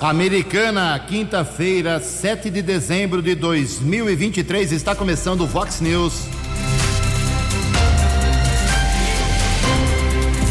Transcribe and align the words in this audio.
Americana, 0.00 0.96
quinta-feira, 1.08 1.98
7 1.98 2.50
de 2.50 2.62
dezembro 2.62 3.20
de 3.20 3.34
2023, 3.34 4.70
está 4.70 4.94
começando 4.94 5.40
o 5.40 5.46
Vox 5.46 5.80
News. 5.80 6.22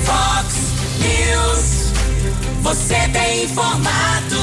Vox 0.04 0.54
News. 0.99 1.94
Você 2.62 2.96
tem 3.13 3.46
informado. 3.46 4.36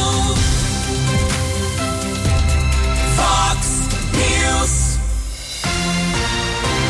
Vox 3.15 3.83
News. 4.15 4.99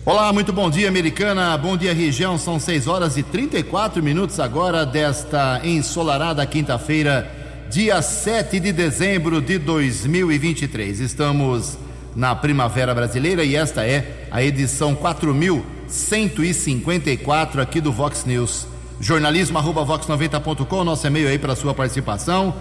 Olá, 0.03 0.33
muito 0.33 0.51
bom 0.51 0.71
dia, 0.71 0.89
americana. 0.89 1.59
Bom 1.59 1.77
dia, 1.77 1.93
região. 1.93 2.39
São 2.39 2.59
6 2.59 2.87
horas 2.87 3.19
e 3.19 3.23
34 3.23 4.03
minutos 4.03 4.41
agora 4.41 4.87
desta 4.87 5.61
ensolarada 5.63 6.47
quinta-feira, 6.47 7.31
dia 7.71 8.01
7 8.01 8.59
de 8.61 8.73
dezembro 8.73 9.43
de 9.43 9.59
2023. 9.59 11.01
Estamos 11.01 11.77
na 12.17 12.35
Primavera 12.35 12.95
Brasileira 12.95 13.45
e 13.45 13.55
esta 13.55 13.85
é 13.85 14.27
a 14.31 14.43
edição 14.43 14.95
4154 14.95 17.61
aqui 17.61 17.79
do 17.79 17.93
Vox 17.93 18.25
News. 18.25 18.67
Jornalismo 18.99 19.59
arroba 19.59 19.85
vox90.com, 19.85 20.83
nosso 20.83 21.07
e-mail 21.07 21.29
aí 21.29 21.39
para 21.39 21.55
sua 21.55 21.75
participação. 21.75 22.55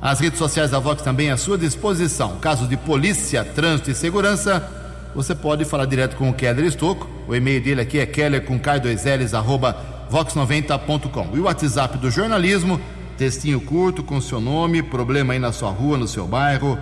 As 0.00 0.20
redes 0.20 0.38
sociais 0.38 0.70
da 0.70 0.78
Vox 0.78 1.00
também 1.00 1.30
à 1.30 1.38
sua 1.38 1.56
disposição. 1.56 2.36
Caso 2.38 2.66
de 2.66 2.76
polícia, 2.76 3.42
trânsito 3.42 3.90
e 3.90 3.94
segurança, 3.94 4.81
você 5.14 5.34
pode 5.34 5.64
falar 5.64 5.86
direto 5.86 6.16
com 6.16 6.30
o 6.30 6.34
Keller 6.34 6.64
Estocco. 6.64 7.08
O 7.28 7.34
e-mail 7.34 7.60
dele 7.62 7.80
aqui 7.80 7.98
é 7.98 8.06
keller 8.06 8.44
com 8.44 8.56
K2Ls, 8.58 9.36
arroba 9.36 9.76
vox90.com. 10.10 11.28
E 11.34 11.40
o 11.40 11.44
WhatsApp 11.44 11.98
do 11.98 12.10
jornalismo, 12.10 12.80
textinho 13.16 13.60
curto 13.60 14.02
com 14.02 14.20
seu 14.20 14.40
nome, 14.40 14.82
problema 14.82 15.34
aí 15.34 15.38
na 15.38 15.52
sua 15.52 15.70
rua, 15.70 15.96
no 15.98 16.08
seu 16.08 16.26
bairro, 16.26 16.76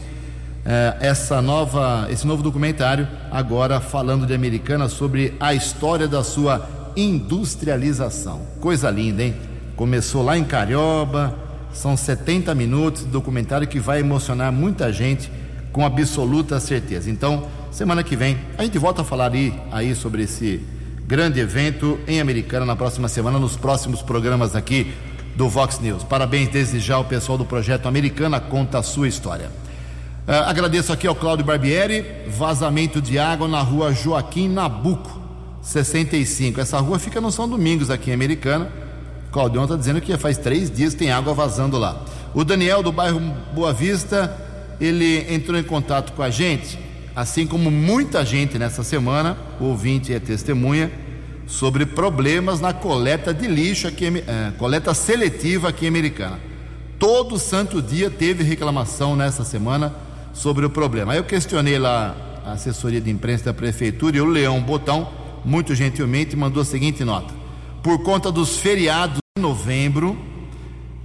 Eh, 0.64 0.96
essa 1.00 1.42
nova, 1.42 2.06
esse 2.08 2.24
novo 2.24 2.40
documentário, 2.40 3.08
agora 3.32 3.80
falando 3.80 4.24
de 4.24 4.32
Americana 4.32 4.88
sobre 4.88 5.34
a 5.40 5.52
história 5.54 6.06
da 6.06 6.22
sua 6.22 6.75
industrialização. 6.96 8.40
Coisa 8.60 8.90
linda, 8.90 9.22
hein? 9.22 9.34
Começou 9.76 10.22
lá 10.22 10.38
em 10.38 10.44
Carioba, 10.44 11.36
são 11.72 11.96
70 11.96 12.54
minutos 12.54 13.02
de 13.04 13.08
documentário 13.08 13.68
que 13.68 13.78
vai 13.78 14.00
emocionar 14.00 14.50
muita 14.50 14.92
gente 14.92 15.30
com 15.72 15.84
absoluta 15.84 16.58
certeza. 16.58 17.10
Então, 17.10 17.46
semana 17.70 18.02
que 18.02 18.16
vem, 18.16 18.38
a 18.56 18.64
gente 18.64 18.78
volta 18.78 19.02
a 19.02 19.04
falar 19.04 19.32
aí, 19.32 19.52
aí 19.70 19.94
sobre 19.94 20.22
esse 20.22 20.62
grande 21.06 21.38
evento 21.38 21.98
em 22.08 22.20
Americana 22.20 22.64
na 22.64 22.74
próxima 22.74 23.08
semana, 23.08 23.38
nos 23.38 23.56
próximos 23.56 24.00
programas 24.00 24.56
aqui 24.56 24.92
do 25.36 25.48
Vox 25.48 25.78
News. 25.78 26.02
Parabéns 26.02 26.48
desde 26.48 26.80
já 26.80 26.94
ao 26.94 27.04
pessoal 27.04 27.36
do 27.36 27.44
projeto 27.44 27.86
Americana 27.86 28.40
Conta 28.40 28.78
a 28.78 28.82
Sua 28.82 29.06
História. 29.06 29.50
Uh, 30.26 30.32
agradeço 30.46 30.92
aqui 30.92 31.06
ao 31.06 31.14
Cláudio 31.14 31.44
Barbieri, 31.44 32.04
vazamento 32.26 33.00
de 33.00 33.18
água 33.18 33.46
na 33.46 33.60
rua 33.60 33.92
Joaquim 33.92 34.48
Nabuco, 34.48 35.25
65. 35.66 36.60
Essa 36.60 36.78
rua 36.78 36.96
fica 36.96 37.20
no 37.20 37.32
São 37.32 37.48
Domingos, 37.48 37.90
aqui 37.90 38.10
em 38.10 38.14
Americana. 38.14 38.70
O 39.28 39.32
Claudião 39.32 39.64
está 39.64 39.74
dizendo 39.74 40.00
que 40.00 40.16
faz 40.16 40.38
três 40.38 40.70
dias 40.70 40.94
tem 40.94 41.10
água 41.10 41.34
vazando 41.34 41.76
lá. 41.76 42.04
O 42.32 42.44
Daniel, 42.44 42.84
do 42.84 42.92
bairro 42.92 43.20
Boa 43.52 43.72
Vista, 43.72 44.34
ele 44.80 45.26
entrou 45.28 45.58
em 45.58 45.64
contato 45.64 46.12
com 46.12 46.22
a 46.22 46.30
gente, 46.30 46.78
assim 47.16 47.46
como 47.46 47.68
muita 47.68 48.24
gente 48.24 48.56
nessa 48.58 48.84
semana, 48.84 49.36
o 49.60 49.64
ouvinte 49.64 50.14
é 50.14 50.20
testemunha, 50.20 50.90
sobre 51.48 51.84
problemas 51.84 52.60
na 52.60 52.72
coleta 52.72 53.34
de 53.34 53.48
lixo 53.48 53.88
aqui, 53.88 54.06
eh, 54.06 54.52
coleta 54.58 54.94
seletiva 54.94 55.68
aqui 55.70 55.86
em 55.86 55.88
Americana. 55.88 56.38
Todo 56.98 57.38
santo 57.38 57.82
dia 57.82 58.08
teve 58.08 58.44
reclamação 58.44 59.16
nessa 59.16 59.44
semana 59.44 59.92
sobre 60.32 60.64
o 60.64 60.70
problema. 60.70 61.12
Aí 61.12 61.18
eu 61.18 61.24
questionei 61.24 61.78
lá 61.78 62.14
a 62.44 62.52
assessoria 62.52 63.00
de 63.00 63.10
imprensa 63.10 63.46
da 63.46 63.54
prefeitura 63.54 64.16
e 64.16 64.20
o 64.20 64.26
Leão 64.26 64.60
Botão, 64.60 65.25
muito 65.46 65.76
gentilmente, 65.76 66.36
mandou 66.36 66.62
a 66.62 66.64
seguinte 66.64 67.04
nota: 67.04 67.32
por 67.82 68.02
conta 68.02 68.32
dos 68.32 68.58
feriados 68.58 69.18
de 69.36 69.42
novembro, 69.42 70.18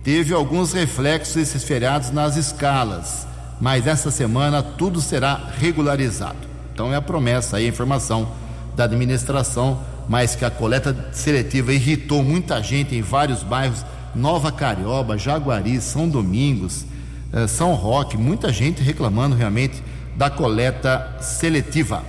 teve 0.03 0.33
alguns 0.33 0.73
reflexos 0.73 1.35
desses 1.35 1.63
feriados 1.63 2.09
nas 2.09 2.35
escalas, 2.35 3.27
mas 3.61 3.85
essa 3.85 4.09
semana 4.09 4.63
tudo 4.63 4.99
será 4.99 5.51
regularizado. 5.59 6.49
Então 6.73 6.91
é 6.91 6.95
a 6.95 7.01
promessa 7.01 7.57
aí, 7.57 7.65
a 7.65 7.69
informação 7.69 8.31
da 8.75 8.85
administração, 8.85 9.79
mas 10.09 10.35
que 10.35 10.43
a 10.43 10.49
coleta 10.49 11.09
seletiva 11.13 11.71
irritou 11.71 12.23
muita 12.23 12.61
gente 12.63 12.95
em 12.95 13.01
vários 13.01 13.43
bairros, 13.43 13.85
Nova 14.15 14.51
Carioba, 14.51 15.17
Jaguari, 15.17 15.79
São 15.79 16.09
Domingos, 16.09 16.85
eh, 17.31 17.47
São 17.47 17.75
Roque, 17.75 18.17
muita 18.17 18.51
gente 18.51 18.81
reclamando 18.81 19.35
realmente 19.35 19.81
da 20.17 20.29
coleta 20.29 21.17
seletiva. 21.21 22.03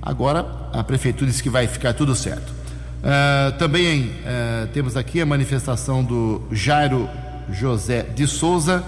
Agora 0.00 0.57
a 0.72 0.84
prefeitura 0.84 1.30
disse 1.30 1.42
que 1.42 1.50
vai 1.50 1.66
ficar 1.66 1.92
tudo 1.92 2.14
certo. 2.14 2.52
Uh, 2.98 3.56
também 3.58 4.06
uh, 4.06 4.66
temos 4.72 4.96
aqui 4.96 5.20
a 5.20 5.26
manifestação 5.26 6.02
do 6.02 6.42
Jairo 6.50 7.08
José 7.50 8.02
de 8.02 8.26
Souza, 8.26 8.84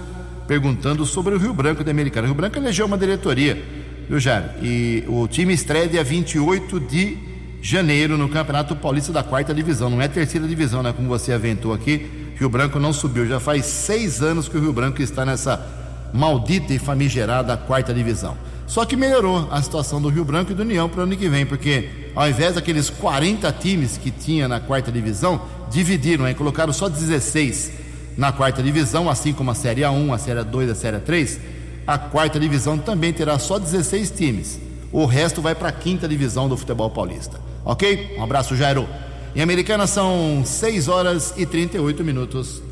perguntando 0.47 1.05
sobre 1.05 1.33
o 1.33 1.37
Rio 1.37 1.53
Branco 1.53 1.83
da 1.83 1.91
Americana. 1.91 2.23
O 2.23 2.31
Rio 2.31 2.35
Branco 2.35 2.57
elegeu 2.57 2.85
uma 2.85 2.97
diretoria, 2.97 3.63
viu, 4.09 4.19
Jair? 4.19 4.51
E 4.61 5.03
o 5.07 5.27
time 5.27 5.53
estreia 5.53 5.87
dia 5.87 6.03
28 6.03 6.79
de 6.79 7.17
janeiro 7.61 8.17
no 8.17 8.27
Campeonato 8.27 8.75
Paulista 8.75 9.13
da 9.13 9.23
quarta 9.23 9.53
divisão. 9.53 9.89
Não 9.89 10.01
é 10.01 10.07
terceira 10.07 10.47
divisão, 10.47 10.83
né? 10.83 10.91
Como 10.91 11.07
você 11.07 11.31
aventou 11.31 11.73
aqui. 11.73 12.33
Rio 12.35 12.49
Branco 12.49 12.79
não 12.79 12.91
subiu. 12.91 13.25
Já 13.27 13.39
faz 13.39 13.65
seis 13.65 14.21
anos 14.21 14.49
que 14.49 14.57
o 14.57 14.61
Rio 14.61 14.73
Branco 14.73 15.01
está 15.01 15.23
nessa 15.23 15.63
maldita 16.11 16.73
e 16.73 16.79
famigerada 16.79 17.55
quarta 17.55 17.93
divisão. 17.93 18.35
Só 18.71 18.85
que 18.85 18.95
melhorou 18.95 19.49
a 19.51 19.61
situação 19.61 20.01
do 20.01 20.07
Rio 20.07 20.23
Branco 20.23 20.53
e 20.53 20.55
do 20.55 20.61
União 20.61 20.87
para 20.87 21.01
o 21.01 21.03
ano 21.03 21.17
que 21.17 21.27
vem, 21.27 21.45
porque 21.45 21.89
ao 22.15 22.29
invés 22.29 22.55
daqueles 22.55 22.89
40 22.89 23.51
times 23.51 23.97
que 23.97 24.09
tinha 24.09 24.47
na 24.47 24.61
quarta 24.61 24.89
divisão, 24.89 25.41
dividiram, 25.69 26.25
hein? 26.25 26.33
colocaram 26.33 26.71
só 26.71 26.87
16 26.87 27.69
na 28.15 28.31
quarta 28.31 28.63
divisão, 28.63 29.09
assim 29.09 29.33
como 29.33 29.51
a 29.51 29.53
Série 29.53 29.81
A1, 29.81 30.13
a 30.13 30.17
Série 30.17 30.39
A2, 30.39 30.71
a 30.71 30.75
Série 30.75 30.97
A3. 30.99 31.37
A 31.85 31.97
quarta 31.97 32.39
divisão 32.39 32.77
também 32.77 33.11
terá 33.11 33.37
só 33.37 33.59
16 33.59 34.09
times. 34.11 34.57
O 34.89 35.05
resto 35.05 35.41
vai 35.41 35.53
para 35.53 35.67
a 35.67 35.73
quinta 35.73 36.07
divisão 36.07 36.47
do 36.47 36.55
futebol 36.55 36.89
paulista. 36.89 37.41
Ok? 37.65 38.15
Um 38.17 38.23
abraço, 38.23 38.55
Jairo. 38.55 38.87
Em 39.35 39.41
Americana 39.41 39.85
são 39.85 40.43
6 40.45 40.87
horas 40.87 41.33
e 41.35 41.45
38 41.45 42.05
minutos. 42.05 42.63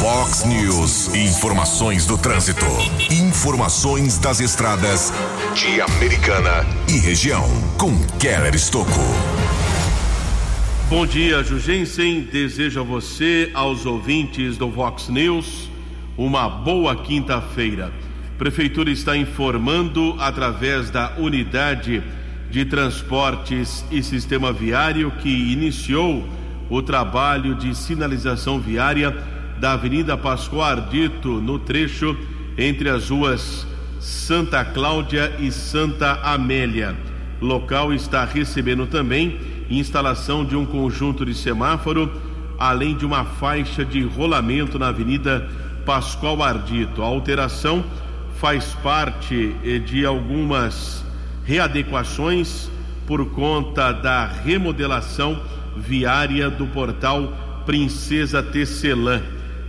Fox 0.00 0.46
News, 0.46 1.14
informações 1.14 2.06
do 2.06 2.16
trânsito, 2.16 2.64
informações 3.10 4.16
das 4.16 4.40
estradas 4.40 5.12
de 5.54 5.78
Americana 5.78 6.64
e 6.88 6.98
região, 6.98 7.44
com 7.76 7.92
Keller 8.18 8.54
Estocco. 8.54 8.98
Bom 10.88 11.04
dia, 11.04 11.44
Jugensen. 11.44 12.22
Desejo 12.22 12.80
a 12.80 12.82
você, 12.82 13.50
aos 13.52 13.84
ouvintes 13.84 14.56
do 14.56 14.70
Vox 14.70 15.10
News, 15.10 15.68
uma 16.16 16.48
boa 16.48 16.96
quinta-feira. 16.96 17.92
Prefeitura 18.38 18.90
está 18.90 19.14
informando 19.18 20.16
através 20.18 20.88
da 20.88 21.12
unidade 21.18 22.02
de 22.50 22.64
transportes 22.64 23.84
e 23.90 24.02
sistema 24.02 24.50
viário 24.50 25.10
que 25.20 25.28
iniciou 25.52 26.26
o 26.70 26.80
trabalho 26.80 27.54
de 27.54 27.74
sinalização 27.74 28.58
viária 28.58 29.38
da 29.60 29.74
Avenida 29.74 30.16
Pascoal 30.16 30.62
Ardito 30.62 31.28
no 31.38 31.58
trecho 31.58 32.16
entre 32.56 32.88
as 32.88 33.10
ruas 33.10 33.66
Santa 34.00 34.64
Cláudia 34.64 35.36
e 35.38 35.52
Santa 35.52 36.12
Amélia. 36.22 36.96
Local 37.42 37.92
está 37.92 38.24
recebendo 38.24 38.86
também 38.86 39.38
instalação 39.68 40.46
de 40.46 40.56
um 40.56 40.64
conjunto 40.64 41.26
de 41.26 41.34
semáforo, 41.34 42.10
além 42.58 42.96
de 42.96 43.04
uma 43.04 43.24
faixa 43.24 43.84
de 43.84 44.02
rolamento 44.02 44.78
na 44.78 44.88
Avenida 44.88 45.46
Pascoal 45.84 46.42
Ardito. 46.42 47.02
A 47.02 47.06
alteração 47.06 47.84
faz 48.36 48.72
parte 48.82 49.54
eh, 49.62 49.78
de 49.78 50.06
algumas 50.06 51.04
readequações 51.44 52.70
por 53.06 53.26
conta 53.32 53.92
da 53.92 54.26
remodelação 54.26 55.42
viária 55.76 56.48
do 56.48 56.66
portal 56.66 57.62
Princesa 57.66 58.42
Tecelã. 58.42 59.20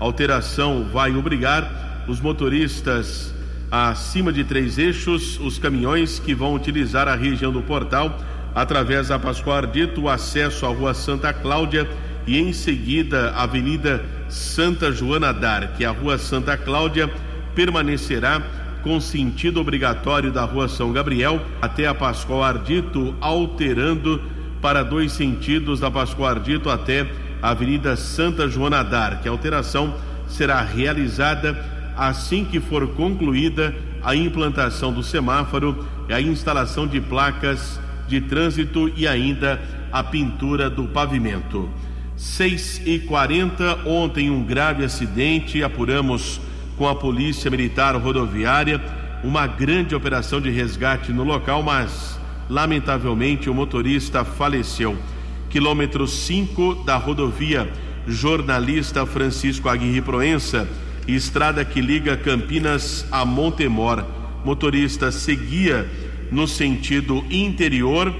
Alteração 0.01 0.83
vai 0.91 1.15
obrigar 1.15 2.05
os 2.07 2.19
motoristas 2.19 3.31
acima 3.69 4.33
de 4.33 4.43
três 4.43 4.79
eixos, 4.79 5.39
os 5.39 5.59
caminhões 5.59 6.17
que 6.17 6.33
vão 6.33 6.55
utilizar 6.55 7.07
a 7.07 7.13
região 7.13 7.51
do 7.51 7.61
portal 7.61 8.19
através 8.55 9.09
da 9.09 9.19
Pascoal 9.19 9.57
Ardito, 9.57 10.01
o 10.01 10.09
acesso 10.09 10.65
à 10.65 10.69
Rua 10.69 10.95
Santa 10.95 11.31
Cláudia 11.31 11.87
e 12.25 12.39
em 12.39 12.51
seguida 12.51 13.29
a 13.29 13.43
Avenida 13.43 14.03
Santa 14.27 14.91
Joana 14.91 15.31
d'Arc. 15.31 15.85
A 15.85 15.91
Rua 15.91 16.17
Santa 16.17 16.57
Cláudia 16.57 17.07
permanecerá 17.53 18.41
com 18.81 18.99
sentido 18.99 19.61
obrigatório 19.61 20.31
da 20.31 20.43
Rua 20.43 20.67
São 20.67 20.91
Gabriel 20.91 21.39
até 21.61 21.85
a 21.85 21.93
Pascoal 21.93 22.43
Ardito, 22.43 23.15
alterando 23.21 24.19
para 24.59 24.81
dois 24.81 25.11
sentidos 25.11 25.79
da 25.79 25.91
Pascoal 25.91 26.29
Ardito 26.29 26.71
até 26.71 27.07
Avenida 27.41 27.95
Santa 27.95 28.47
Joana 28.47 28.83
d'Arc. 28.83 29.27
A 29.27 29.31
alteração 29.31 29.95
será 30.27 30.61
realizada 30.61 31.57
assim 31.97 32.45
que 32.45 32.59
for 32.59 32.87
concluída 32.89 33.73
a 34.03 34.15
implantação 34.15 34.91
do 34.91 35.03
semáforo 35.03 35.85
e 36.07 36.13
a 36.13 36.21
instalação 36.21 36.87
de 36.87 36.99
placas 36.99 37.79
de 38.07 38.21
trânsito 38.21 38.91
e 38.95 39.07
ainda 39.07 39.61
a 39.91 40.03
pintura 40.03 40.69
do 40.69 40.85
pavimento. 40.85 41.69
6 42.15 42.83
e 42.85 42.99
40 42.99 43.87
ontem 43.87 44.29
um 44.29 44.43
grave 44.43 44.83
acidente, 44.83 45.63
apuramos 45.63 46.39
com 46.77 46.87
a 46.87 46.95
Polícia 46.95 47.49
Militar 47.49 47.95
Rodoviária 47.95 48.81
uma 49.23 49.45
grande 49.47 49.93
operação 49.95 50.41
de 50.41 50.49
resgate 50.49 51.11
no 51.11 51.23
local, 51.23 51.61
mas 51.61 52.19
lamentavelmente 52.49 53.49
o 53.49 53.53
motorista 53.53 54.25
faleceu. 54.25 54.97
Quilômetro 55.51 56.07
5 56.07 56.85
da 56.85 56.95
rodovia 56.95 57.69
Jornalista 58.07 59.05
Francisco 59.05 59.67
Aguirre 59.67 60.01
Proença, 60.01 60.65
estrada 61.05 61.65
que 61.65 61.81
liga 61.81 62.15
Campinas 62.15 63.05
a 63.11 63.25
Montemor. 63.25 64.05
Motorista 64.45 65.11
seguia 65.11 65.89
no 66.31 66.47
sentido 66.47 67.23
interior, 67.29 68.15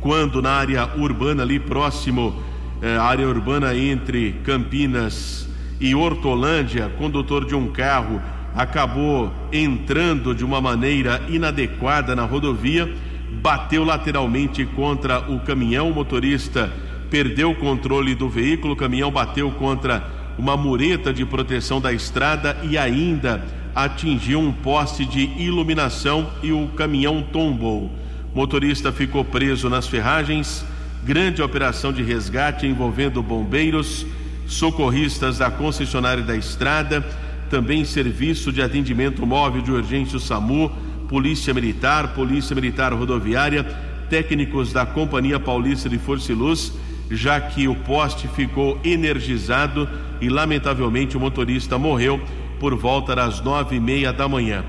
quando 0.00 0.40
na 0.40 0.52
área 0.52 0.88
urbana, 0.96 1.42
ali 1.42 1.58
próximo, 1.58 2.40
eh, 2.80 2.96
área 2.96 3.28
urbana 3.28 3.76
entre 3.76 4.32
Campinas 4.44 5.48
e 5.80 5.92
Hortolândia, 5.92 6.88
condutor 6.96 7.44
de 7.44 7.56
um 7.56 7.66
carro 7.72 8.22
acabou 8.54 9.32
entrando 9.52 10.32
de 10.32 10.44
uma 10.44 10.60
maneira 10.60 11.20
inadequada 11.28 12.14
na 12.14 12.24
rodovia, 12.24 12.94
bateu 13.34 13.84
lateralmente 13.84 14.64
contra 14.64 15.30
o 15.30 15.40
caminhão, 15.40 15.90
o 15.90 15.94
motorista 15.94 16.72
perdeu 17.10 17.50
o 17.50 17.54
controle 17.54 18.14
do 18.14 18.28
veículo, 18.28 18.74
o 18.74 18.76
caminhão 18.76 19.10
bateu 19.10 19.50
contra 19.52 20.04
uma 20.38 20.56
mureta 20.56 21.12
de 21.12 21.24
proteção 21.24 21.80
da 21.80 21.92
estrada 21.92 22.56
e 22.62 22.76
ainda 22.76 23.44
atingiu 23.74 24.40
um 24.40 24.52
poste 24.52 25.04
de 25.04 25.20
iluminação 25.36 26.30
e 26.42 26.52
o 26.52 26.68
caminhão 26.68 27.22
tombou. 27.22 27.90
O 28.32 28.38
motorista 28.38 28.92
ficou 28.92 29.24
preso 29.24 29.68
nas 29.68 29.86
ferragens. 29.86 30.64
Grande 31.04 31.42
operação 31.42 31.92
de 31.92 32.02
resgate 32.02 32.66
envolvendo 32.66 33.22
bombeiros, 33.22 34.06
socorristas 34.46 35.38
da 35.38 35.50
concessionária 35.50 36.22
da 36.22 36.36
estrada, 36.36 37.04
também 37.50 37.84
serviço 37.84 38.50
de 38.50 38.62
atendimento 38.62 39.26
móvel 39.26 39.60
de 39.60 39.70
urgência 39.70 40.18
SAMU, 40.18 40.72
Polícia 41.08 41.54
Militar, 41.54 42.14
Polícia 42.14 42.54
Militar 42.54 42.92
Rodoviária, 42.92 43.64
técnicos 44.08 44.72
da 44.72 44.84
Companhia 44.86 45.38
Paulista 45.40 45.88
de 45.88 45.98
Força 45.98 46.32
e 46.32 46.34
Luz, 46.34 46.72
já 47.10 47.40
que 47.40 47.68
o 47.68 47.74
poste 47.74 48.28
ficou 48.28 48.78
energizado 48.84 49.88
e 50.20 50.28
lamentavelmente 50.28 51.16
o 51.16 51.20
motorista 51.20 51.78
morreu 51.78 52.20
por 52.58 52.74
volta 52.74 53.14
das 53.14 53.40
nove 53.40 53.76
e 53.76 53.80
meia 53.80 54.12
da 54.12 54.28
manhã. 54.28 54.64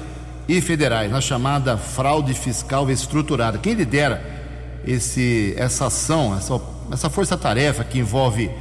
e 0.57 0.59
federais, 0.59 1.09
na 1.09 1.21
chamada 1.21 1.77
fraude 1.77 2.33
fiscal 2.33 2.89
estruturada. 2.91 3.57
Quem 3.57 3.73
lidera 3.73 4.21
esse, 4.85 5.53
essa 5.57 5.85
ação, 5.85 6.35
essa, 6.35 6.59
essa 6.91 7.09
força-tarefa 7.09 7.85
que 7.85 7.99
envolve 7.99 8.51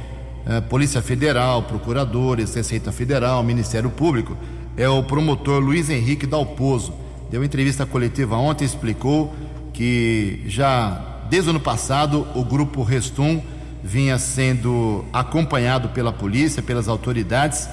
eh, 0.45 0.61
Polícia 0.61 1.01
Federal, 1.01 1.63
procuradores, 1.63 2.55
Receita 2.55 2.93
Federal, 2.93 3.43
Ministério 3.43 3.89
Público, 3.89 4.37
é 4.77 4.87
o 4.87 5.03
promotor 5.03 5.61
Luiz 5.61 5.89
Henrique 5.89 6.25
Dalpozo. 6.25 6.93
Deu 7.29 7.43
entrevista 7.43 7.85
coletiva 7.85 8.37
ontem, 8.37 8.63
explicou 8.63 9.33
que 9.73 10.43
já 10.47 11.25
desde 11.29 11.49
o 11.49 11.51
ano 11.51 11.59
passado 11.59 12.25
o 12.33 12.45
grupo 12.45 12.83
Restum 12.83 13.41
vinha 13.83 14.17
sendo 14.17 15.03
acompanhado 15.11 15.89
pela 15.89 16.13
polícia, 16.13 16.63
pelas 16.63 16.87
autoridades 16.87 17.67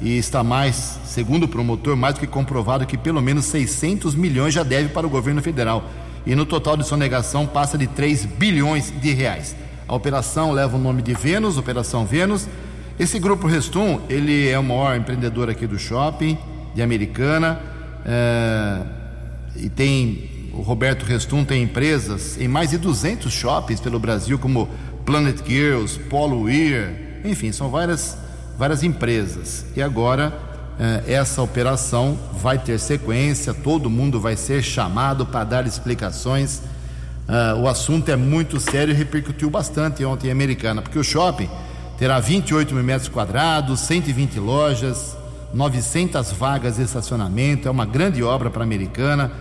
e 0.00 0.16
está 0.18 0.42
mais, 0.42 0.98
segundo 1.04 1.44
o 1.44 1.48
promotor, 1.48 1.96
mais 1.96 2.14
do 2.14 2.20
que 2.20 2.26
comprovado 2.26 2.86
que 2.86 2.98
pelo 2.98 3.22
menos 3.22 3.44
600 3.46 4.14
milhões 4.14 4.52
já 4.52 4.62
deve 4.62 4.88
para 4.88 5.06
o 5.06 5.10
governo 5.10 5.40
federal. 5.40 5.88
E 6.26 6.34
no 6.34 6.46
total 6.46 6.76
de 6.76 6.86
sonegação 6.86 7.46
passa 7.46 7.76
de 7.76 7.86
3 7.86 8.24
bilhões 8.24 8.92
de 9.00 9.12
reais. 9.12 9.54
A 9.86 9.94
operação 9.94 10.52
leva 10.52 10.76
o 10.76 10.80
nome 10.80 11.02
de 11.02 11.12
Vênus, 11.12 11.58
Operação 11.58 12.06
Vênus. 12.06 12.48
Esse 12.98 13.18
grupo 13.18 13.46
Restum, 13.46 14.00
ele 14.08 14.48
é 14.48 14.58
o 14.58 14.62
maior 14.62 14.96
empreendedor 14.96 15.50
aqui 15.50 15.66
do 15.66 15.78
shopping, 15.78 16.38
de 16.74 16.82
Americana, 16.82 17.60
é, 18.04 18.80
e 19.56 19.68
tem, 19.68 20.50
o 20.52 20.60
Roberto 20.62 21.04
Restum 21.04 21.44
tem 21.44 21.62
empresas 21.62 22.40
em 22.40 22.48
mais 22.48 22.70
de 22.70 22.78
200 22.78 23.32
shoppings 23.32 23.80
pelo 23.80 23.98
Brasil, 23.98 24.38
como 24.38 24.68
Planet 25.04 25.38
Girls, 25.46 25.98
Polo 25.98 26.42
Wear, 26.42 26.92
enfim, 27.24 27.52
são 27.52 27.68
várias, 27.68 28.16
várias 28.58 28.82
empresas. 28.82 29.64
E 29.76 29.82
agora 29.82 30.32
é, 30.78 31.12
essa 31.12 31.40
operação 31.40 32.18
vai 32.32 32.58
ter 32.58 32.78
sequência, 32.80 33.54
todo 33.54 33.88
mundo 33.88 34.20
vai 34.20 34.36
ser 34.36 34.62
chamado 34.62 35.24
para 35.24 35.44
dar 35.44 35.66
explicações. 35.66 36.62
Uh, 37.26 37.60
o 37.60 37.68
assunto 37.68 38.10
é 38.10 38.16
muito 38.16 38.60
sério 38.60 38.92
e 38.92 38.94
repercutiu 38.94 39.48
bastante 39.48 40.04
ontem 40.04 40.28
em 40.28 40.30
Americana, 40.30 40.82
porque 40.82 40.98
o 40.98 41.04
shopping 41.04 41.48
terá 41.96 42.20
28 42.20 42.74
mil 42.74 42.84
metros 42.84 43.08
quadrados, 43.08 43.80
120 43.80 44.38
lojas, 44.38 45.16
900 45.54 46.32
vagas 46.32 46.76
de 46.76 46.82
estacionamento, 46.82 47.66
é 47.66 47.70
uma 47.70 47.86
grande 47.86 48.22
obra 48.22 48.50
para 48.50 48.62
a 48.62 48.66
Americana, 48.66 49.32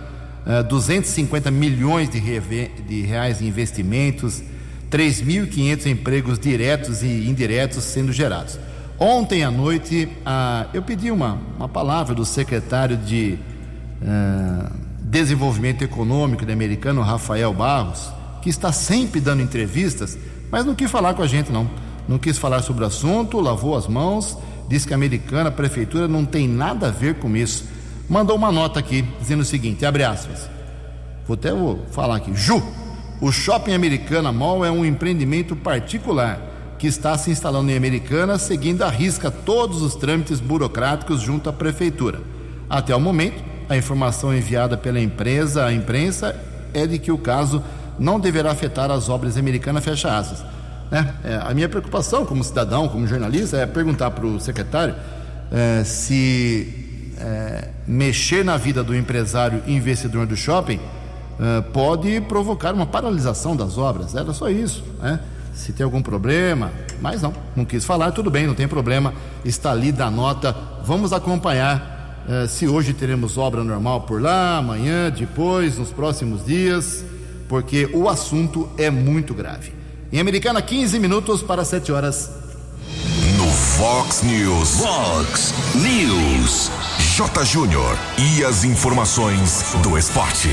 uh, 0.46 0.64
250 0.64 1.52
milhões 1.52 2.10
de, 2.10 2.22
de 2.22 3.02
reais 3.02 3.42
em 3.42 3.48
investimentos, 3.48 4.42
3.500 4.90 5.88
empregos 5.88 6.40
diretos 6.40 7.04
e 7.04 7.28
indiretos 7.28 7.84
sendo 7.84 8.14
gerados. 8.14 8.58
Ontem 9.00 9.44
à 9.44 9.50
noite, 9.50 10.06
uh, 10.06 10.70
eu 10.74 10.82
pedi 10.82 11.10
uma, 11.10 11.40
uma 11.58 11.68
palavra 11.68 12.14
do 12.14 12.24
secretário 12.24 12.96
de 12.96 13.40
uh, 14.02 14.72
Desenvolvimento 15.00 15.84
Econômico 15.84 16.46
da 16.46 16.54
Americano, 16.54 17.02
Rafael 17.02 17.52
Barros, 17.54 18.12
que 18.42 18.50
está 18.50 18.72
sempre 18.72 19.20
dando 19.20 19.42
entrevistas, 19.42 20.18
mas 20.52 20.66
não 20.66 20.76
quis 20.76 20.92
falar 20.92 21.16
com 21.16 21.24
a 21.24 21.28
gente, 21.28 21.52
não. 21.52 21.70
Não 22.08 22.20
quis 22.20 22.38
falar 22.38 22.62
sobre 22.62 22.84
o 22.84 22.88
assunto, 22.88 23.40
lavou 23.40 23.76
as 23.76 23.88
mãos, 23.88 24.38
disse 24.68 24.86
que 24.86 24.94
a 24.94 24.96
Americana, 24.98 25.50
a 25.50 25.52
prefeitura, 25.52 26.08
não 26.08 26.24
tem 26.24 26.48
nada 26.48 26.90
a 26.90 26.92
ver 26.92 27.16
com 27.16 27.36
isso. 27.36 27.66
Mandou 28.08 28.36
uma 28.36 28.52
nota 28.52 28.80
aqui, 28.80 29.04
dizendo 29.20 29.42
o 29.42 29.46
seguinte, 29.46 29.86
abre 29.86 30.04
aspas. 30.04 30.50
Vou 31.26 31.34
até 31.34 31.52
vou 31.52 31.84
falar 31.92 32.18
aqui. 32.18 32.36
Ju, 32.36 32.62
o 33.20 33.32
Shopping 33.32 33.74
Americana 33.74 34.32
Mall 34.32 34.64
é 34.64 34.70
um 34.70 34.86
empreendimento 34.86 35.56
particular 35.56 36.53
que 36.84 36.88
está 36.88 37.18
se 37.18 37.32
instalando 37.32 37.72
em 37.72 37.78
Americana, 37.78 38.38
seguindo 38.38 38.82
à 38.82 38.90
risca 38.90 39.32
todos 39.32 39.82
os 39.82 39.96
trâmites 39.96 40.42
burocráticos 40.42 41.22
junto 41.22 41.50
à 41.50 41.54
prefeitura. 41.54 42.20
Até 42.70 42.94
o 42.94 43.00
momento, 43.00 43.42
a 43.70 43.78
informação 43.78 44.36
enviada 44.36 44.76
pela 44.76 45.00
empresa 45.00 45.64
à 45.64 45.72
imprensa 45.72 46.36
é 46.74 46.86
de 46.86 47.00
que 47.00 47.10
o 47.10 47.18
caso 47.18 47.64
não 47.98 48.20
deverá 48.20 48.52
afetar 48.52 48.92
as 48.92 49.08
obras 49.08 49.38
americanas, 49.38 49.82
fecha 49.82 50.14
aspas. 50.14 50.44
Né? 50.92 51.14
É, 51.24 51.36
a 51.42 51.54
minha 51.54 51.70
preocupação 51.70 52.26
como 52.26 52.44
cidadão, 52.44 52.90
como 52.90 53.08
jornalista, 53.08 53.56
é 53.56 53.66
perguntar 53.66 54.12
para 54.12 54.26
o 54.26 54.38
secretário 54.38 54.94
é, 55.54 55.86
se 55.86 57.14
é, 57.18 57.70
mexer 57.88 58.44
na 58.44 58.58
vida 58.58 58.84
do 58.84 58.94
empresário 58.94 59.64
investidor 59.66 60.26
do 60.26 60.36
shopping 60.36 60.82
é, 61.40 61.62
pode 61.62 62.20
provocar 62.28 62.74
uma 62.74 62.86
paralisação 62.86 63.56
das 63.56 63.78
obras. 63.78 64.16
Era 64.16 64.34
só 64.34 64.50
isso. 64.50 64.84
Né? 65.02 65.18
Se 65.54 65.72
tem 65.72 65.84
algum 65.84 66.02
problema, 66.02 66.72
mas 67.02 67.22
não, 67.22 67.34
não 67.56 67.66
quis 67.66 67.86
falar, 67.86 68.12
tudo 68.12 68.30
bem, 68.30 68.48
não 68.48 68.56
tem 68.56 68.68
problema, 68.68 69.14
está 69.46 69.72
ali 69.72 69.92
da 69.92 70.10
nota. 70.10 70.56
Vamos 70.84 71.14
acompanhar 71.14 71.94
eh, 72.28 72.48
se 72.48 72.68
hoje 72.68 72.94
teremos 72.94 73.38
obra 73.38 73.64
normal 73.64 74.02
por 74.02 74.22
lá, 74.22 74.58
amanhã, 74.58 75.12
depois, 75.12 75.78
nos 75.78 75.92
próximos 75.92 76.46
dias, 76.46 77.04
porque 77.48 77.90
o 77.94 78.08
assunto 78.08 78.70
é 78.78 78.90
muito 78.90 79.34
grave. 79.34 79.74
Em 80.12 80.20
Americana, 80.20 80.62
15 80.62 81.00
minutos 81.00 81.42
para 81.42 81.66
7 81.66 81.92
horas. 81.92 82.32
No 83.38 83.48
Fox 83.48 84.24
News. 84.24 84.78
Fox 84.78 85.54
News. 85.76 86.72
J. 87.16 87.44
Júnior. 87.46 87.98
E 88.18 88.44
as 88.46 88.64
informações 88.64 89.76
do 89.84 89.98
esporte. 89.98 90.50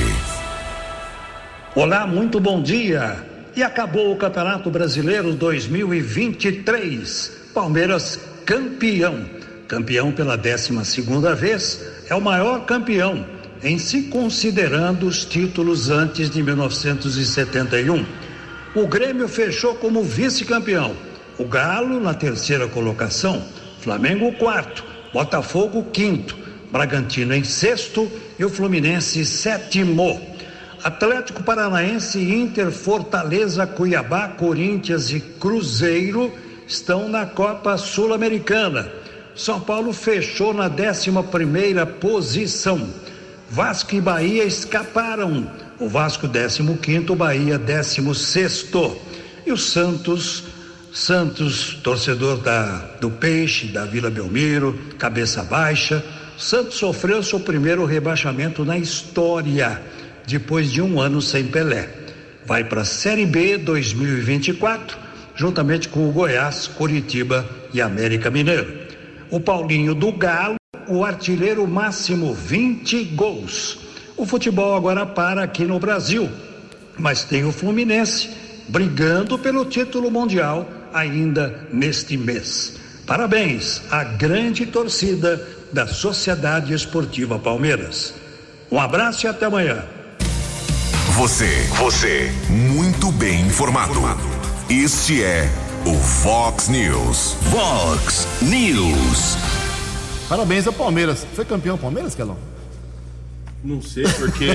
Olá, 1.77 2.07
muito 2.07 2.41
bom 2.41 2.61
dia. 2.61 3.30
E 3.61 3.63
acabou 3.63 4.11
o 4.11 4.17
Campeonato 4.17 4.71
Brasileiro 4.71 5.35
2023. 5.35 7.51
Palmeiras 7.53 8.19
campeão 8.47 9.27
campeão 9.69 10.11
pela 10.11 10.35
12 10.35 10.83
segunda 10.87 11.35
vez, 11.35 11.79
é 12.09 12.15
o 12.15 12.23
maior 12.23 12.65
campeão 12.65 13.23
em 13.63 13.79
se 13.79 14.05
considerando 14.05 15.07
os 15.07 15.27
títulos 15.27 15.91
antes 15.91 16.31
de 16.31 16.43
1971. 16.43 18.07
O 18.75 18.87
Grêmio 18.87 19.29
fechou 19.29 19.75
como 19.75 20.03
vice-campeão. 20.03 20.97
O 21.37 21.45
Galo 21.45 22.01
na 22.01 22.15
terceira 22.15 22.67
colocação, 22.67 23.45
Flamengo 23.83 24.33
quarto, 24.39 24.83
Botafogo 25.13 25.85
quinto, 25.93 26.35
Bragantino 26.73 27.35
em 27.35 27.45
sexto 27.45 28.11
e 28.39 28.45
o 28.45 28.49
Fluminense 28.49 29.23
sétimo. 29.27 30.30
Atlético 30.83 31.43
Paranaense, 31.43 32.19
Inter, 32.19 32.71
Fortaleza, 32.71 33.67
Cuiabá, 33.67 34.29
Corinthians 34.29 35.11
e 35.11 35.21
Cruzeiro 35.21 36.33
estão 36.67 37.09
na 37.09 37.27
Copa 37.27 37.77
Sul-Americana. 37.77 38.91
São 39.35 39.61
Paulo 39.61 39.93
fechou 39.93 40.55
na 40.55 40.69
11 40.69 41.11
posição. 42.01 42.89
Vasco 43.51 43.95
e 43.95 44.01
Bahia 44.01 44.45
escaparam. 44.45 45.51
O 45.79 45.89
Vasco 45.89 46.29
15, 46.29 46.63
o 47.11 47.17
Bahia 47.17 47.59
16. 47.59 48.69
E 49.47 49.53
o 49.53 49.57
Santos, 49.57 50.45
Santos, 50.93 51.79
torcedor 51.83 52.39
da, 52.39 52.79
do 53.01 53.11
Peixe, 53.11 53.67
da 53.69 53.85
Vila 53.85 54.11
Belmiro, 54.11 54.79
cabeça 54.99 55.43
baixa. 55.43 56.05
Santos 56.39 56.77
sofreu 56.77 57.23
seu 57.23 57.41
primeiro 57.41 57.85
rebaixamento 57.85 58.65
na 58.65 58.79
história, 58.79 59.81
depois 60.31 60.71
de 60.71 60.81
um 60.81 61.01
ano 61.01 61.21
sem 61.21 61.45
Pelé. 61.45 61.89
Vai 62.47 62.65
para 62.65 62.83
a 62.83 62.85
Série 62.85 63.27
B 63.27 63.59
2024, 63.59 64.97
juntamente 65.35 65.89
com 65.89 66.09
o 66.09 66.13
Goiás, 66.13 66.67
Curitiba 66.67 67.49
e 67.73 67.81
América 67.81 68.31
Mineiro 68.31 68.91
o 69.31 69.39
Paulinho 69.39 69.95
do 69.95 70.13
Galo, 70.13 70.57
o 70.89 71.05
artilheiro 71.05 71.67
máximo 71.67 72.35
20 72.35 73.05
gols. 73.05 73.79
O 74.17 74.27
futebol 74.27 74.77
agora 74.77 75.07
para 75.07 75.45
aqui 75.45 75.65
no 75.65 75.79
Brasil, 75.79 76.29
mas 76.99 77.25
tem 77.25 77.45
o 77.45 77.53
Fluminense 77.53 78.29
brigando 78.69 79.39
pelo 79.39 79.65
título 79.65 80.11
mundial 80.11 80.69
ainda 80.93 81.69
neste 81.73 82.17
mês. 82.17 82.77
Parabéns 83.07 83.83
à 83.91 84.05
grande 84.05 84.67
torcida 84.67 85.41
da 85.73 85.87
Sociedade 85.87 86.75
Esportiva 86.75 87.39
Palmeiras. 87.39 88.15
Um 88.71 88.79
abraço 88.79 89.27
e 89.27 89.29
até 89.29 89.47
amanhã. 89.47 89.85
Você, 91.21 91.67
você, 91.79 92.33
muito 92.49 93.13
bem 93.13 93.43
informado. 93.43 93.93
Este 94.71 95.23
é 95.23 95.51
o 95.85 95.95
Fox 95.95 96.71
News. 96.71 97.37
Fox 97.51 98.27
News. 98.41 99.37
Parabéns 100.31 100.67
ao 100.67 100.73
Palmeiras. 100.73 101.27
Foi 101.35 101.45
campeão 101.45 101.77
Palmeiras, 101.77 102.15
Kelão? 102.15 102.39
Não 103.63 103.83
sei, 103.83 104.05
porque 104.05 104.47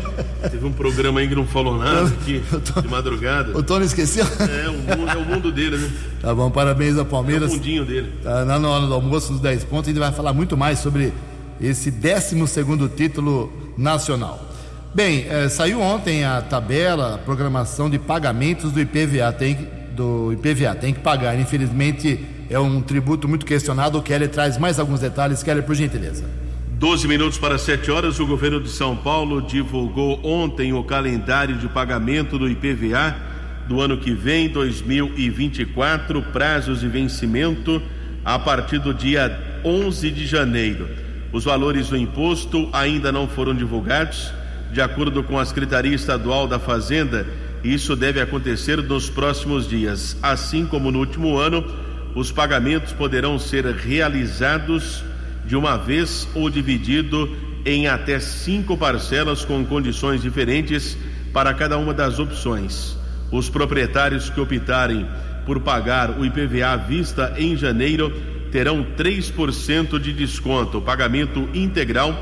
teve 0.50 0.64
um 0.64 0.72
programa 0.72 1.20
aí 1.20 1.28
que 1.28 1.34
não 1.34 1.46
falou 1.46 1.76
nada 1.76 2.06
aqui 2.08 2.42
tô- 2.72 2.80
de 2.80 2.88
madrugada. 2.88 3.54
O 3.54 3.62
Tony 3.62 3.84
esqueceu? 3.84 4.24
É, 4.24 4.70
o 4.70 4.72
mundo, 4.72 5.10
é 5.10 5.16
o 5.18 5.24
mundo 5.26 5.52
dele, 5.52 5.76
né? 5.76 5.90
Tá 6.22 6.34
bom, 6.34 6.50
parabéns 6.50 6.94
ao 6.94 7.00
É 7.00 7.02
o 7.02 7.04
Palmeiras. 7.04 7.52
mundinho 7.52 7.84
dele. 7.84 8.10
Tá, 8.22 8.42
na 8.46 8.56
hora 8.66 8.86
do 8.86 8.94
almoço 8.94 9.32
dos 9.34 9.42
10 9.42 9.64
pontos, 9.64 9.88
a 9.88 9.90
gente 9.92 10.00
vai 10.00 10.12
falar 10.12 10.32
muito 10.32 10.56
mais 10.56 10.78
sobre 10.78 11.12
esse 11.60 11.90
12 11.90 12.88
título 12.96 13.52
nacional. 13.76 14.55
Bem, 14.96 15.26
eh, 15.28 15.50
saiu 15.50 15.82
ontem 15.82 16.24
a 16.24 16.40
tabela, 16.40 17.16
a 17.16 17.18
programação 17.18 17.90
de 17.90 17.98
pagamentos 17.98 18.72
do 18.72 18.80
IPVA. 18.80 19.30
Tem, 19.30 19.68
do 19.94 20.32
IPVA, 20.32 20.74
tem 20.74 20.94
que 20.94 21.00
pagar. 21.00 21.38
Infelizmente, 21.38 22.18
é 22.48 22.58
um 22.58 22.80
tributo 22.80 23.28
muito 23.28 23.44
questionado. 23.44 23.98
O 23.98 24.02
Kelly 24.02 24.26
traz 24.26 24.56
mais 24.56 24.80
alguns 24.80 25.00
detalhes. 25.00 25.42
Kelly, 25.42 25.60
por 25.60 25.74
gentileza. 25.74 26.24
12 26.78 27.06
minutos 27.06 27.36
para 27.36 27.58
7 27.58 27.90
horas, 27.90 28.18
o 28.20 28.26
governo 28.26 28.58
de 28.58 28.70
São 28.70 28.96
Paulo 28.96 29.42
divulgou 29.42 30.18
ontem 30.24 30.72
o 30.72 30.82
calendário 30.82 31.58
de 31.58 31.68
pagamento 31.68 32.38
do 32.38 32.48
IPVA 32.48 33.14
do 33.68 33.82
ano 33.82 33.98
que 33.98 34.14
vem, 34.14 34.48
2024, 34.48 36.22
prazos 36.32 36.80
de 36.80 36.88
vencimento 36.88 37.82
a 38.24 38.38
partir 38.38 38.78
do 38.78 38.94
dia 38.94 39.60
11 39.62 40.10
de 40.10 40.26
janeiro. 40.26 40.88
Os 41.34 41.44
valores 41.44 41.90
do 41.90 41.98
imposto 41.98 42.70
ainda 42.72 43.12
não 43.12 43.28
foram 43.28 43.54
divulgados. 43.54 44.32
De 44.76 44.82
acordo 44.82 45.22
com 45.22 45.38
a 45.38 45.44
Secretaria 45.46 45.94
Estadual 45.94 46.46
da 46.46 46.58
Fazenda, 46.58 47.26
isso 47.64 47.96
deve 47.96 48.20
acontecer 48.20 48.76
nos 48.82 49.08
próximos 49.08 49.66
dias. 49.66 50.14
Assim 50.22 50.66
como 50.66 50.90
no 50.90 50.98
último 50.98 51.38
ano, 51.38 51.64
os 52.14 52.30
pagamentos 52.30 52.92
poderão 52.92 53.38
ser 53.38 53.64
realizados 53.64 55.02
de 55.46 55.56
uma 55.56 55.78
vez 55.78 56.28
ou 56.34 56.50
dividido 56.50 57.34
em 57.64 57.88
até 57.88 58.20
cinco 58.20 58.76
parcelas 58.76 59.46
com 59.46 59.64
condições 59.64 60.20
diferentes 60.20 60.94
para 61.32 61.54
cada 61.54 61.78
uma 61.78 61.94
das 61.94 62.18
opções. 62.18 62.98
Os 63.32 63.48
proprietários 63.48 64.28
que 64.28 64.42
optarem 64.42 65.08
por 65.46 65.58
pagar 65.60 66.10
o 66.10 66.22
IPVA 66.22 66.66
à 66.66 66.76
vista 66.76 67.32
em 67.38 67.56
janeiro 67.56 68.12
terão 68.52 68.84
3% 68.94 69.98
de 69.98 70.12
desconto. 70.12 70.76
O 70.76 70.82
pagamento 70.82 71.48
integral 71.54 72.14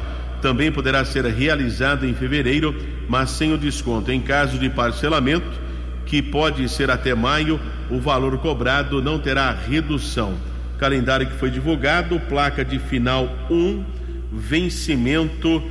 também 0.45 0.71
poderá 0.71 1.03
ser 1.07 1.25
realizado 1.25 2.05
em 2.05 2.13
fevereiro, 2.13 2.77
mas 3.09 3.31
sem 3.31 3.55
o 3.55 3.57
desconto. 3.57 4.13
Em 4.13 4.21
caso 4.21 4.59
de 4.59 4.69
parcelamento, 4.69 5.59
que 6.05 6.21
pode 6.21 6.69
ser 6.69 6.91
até 6.91 7.15
maio, 7.15 7.59
o 7.91 7.99
valor 7.99 8.37
cobrado 8.37 9.01
não 9.01 9.19
terá 9.19 9.51
redução. 9.53 10.35
Calendário 10.79 11.27
que 11.27 11.33
foi 11.39 11.51
divulgado, 11.51 12.21
placa 12.29 12.63
de 12.63 12.79
final 12.79 13.27
1, 13.51 13.85
vencimento 14.31 15.63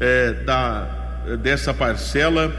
eh, 0.00 0.32
da, 0.46 1.26
dessa 1.42 1.74
parcela, 1.74 2.50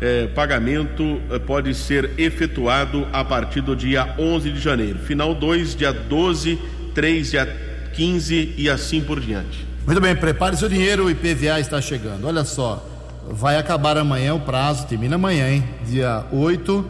eh, 0.00 0.28
pagamento 0.34 1.20
eh, 1.30 1.38
pode 1.38 1.74
ser 1.74 2.08
efetuado 2.16 3.06
a 3.12 3.22
partir 3.22 3.60
do 3.60 3.76
dia 3.76 4.14
11 4.18 4.50
de 4.50 4.60
janeiro. 4.60 4.98
Final 5.00 5.34
2, 5.34 5.76
dia 5.76 5.92
12, 5.92 6.58
3, 6.94 7.30
dia 7.32 7.46
15 7.92 8.54
e 8.56 8.70
assim 8.70 9.02
por 9.02 9.20
diante. 9.20 9.67
Muito 9.88 10.02
bem, 10.02 10.14
prepare 10.14 10.54
seu 10.54 10.68
dinheiro, 10.68 11.06
o 11.06 11.10
IPVA 11.10 11.58
está 11.60 11.80
chegando. 11.80 12.26
Olha 12.26 12.44
só, 12.44 12.86
vai 13.30 13.56
acabar 13.56 13.96
amanhã 13.96 14.34
o 14.34 14.40
prazo, 14.40 14.86
termina 14.86 15.14
amanhã, 15.14 15.48
hein? 15.48 15.64
Dia 15.86 16.26
8, 16.30 16.84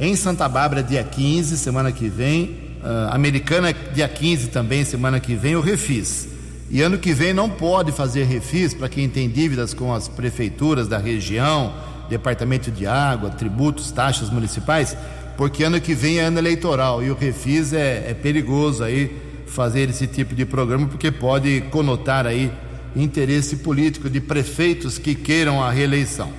em 0.00 0.16
Santa 0.16 0.48
Bárbara, 0.48 0.82
dia 0.82 1.04
15, 1.04 1.58
semana 1.58 1.92
que 1.92 2.08
vem. 2.08 2.56
Ah, 2.82 3.10
Americana, 3.12 3.74
dia 3.92 4.08
15 4.08 4.48
também, 4.48 4.82
semana 4.82 5.20
que 5.20 5.34
vem, 5.34 5.56
o 5.56 5.60
refis. 5.60 6.26
E 6.70 6.80
ano 6.80 6.96
que 6.96 7.12
vem 7.12 7.34
não 7.34 7.50
pode 7.50 7.92
fazer 7.92 8.24
refis 8.24 8.72
para 8.72 8.88
quem 8.88 9.10
tem 9.10 9.28
dívidas 9.28 9.74
com 9.74 9.92
as 9.92 10.08
prefeituras 10.08 10.88
da 10.88 10.96
região, 10.96 11.74
departamento 12.08 12.70
de 12.70 12.86
água, 12.86 13.28
tributos, 13.28 13.90
taxas 13.90 14.30
municipais, 14.30 14.96
porque 15.36 15.64
ano 15.64 15.82
que 15.82 15.94
vem 15.94 16.18
é 16.18 16.22
ano 16.22 16.38
eleitoral 16.38 17.02
e 17.02 17.10
o 17.10 17.14
refis 17.14 17.74
é, 17.74 18.06
é 18.08 18.14
perigoso 18.14 18.84
aí 18.84 19.27
fazer 19.48 19.88
esse 19.90 20.06
tipo 20.06 20.34
de 20.34 20.44
programa 20.44 20.86
porque 20.86 21.10
pode 21.10 21.62
conotar 21.70 22.26
aí 22.26 22.50
interesse 22.94 23.56
político 23.56 24.08
de 24.08 24.20
prefeitos 24.20 24.98
que 24.98 25.14
queiram 25.14 25.62
a 25.62 25.70
reeleição. 25.70 26.30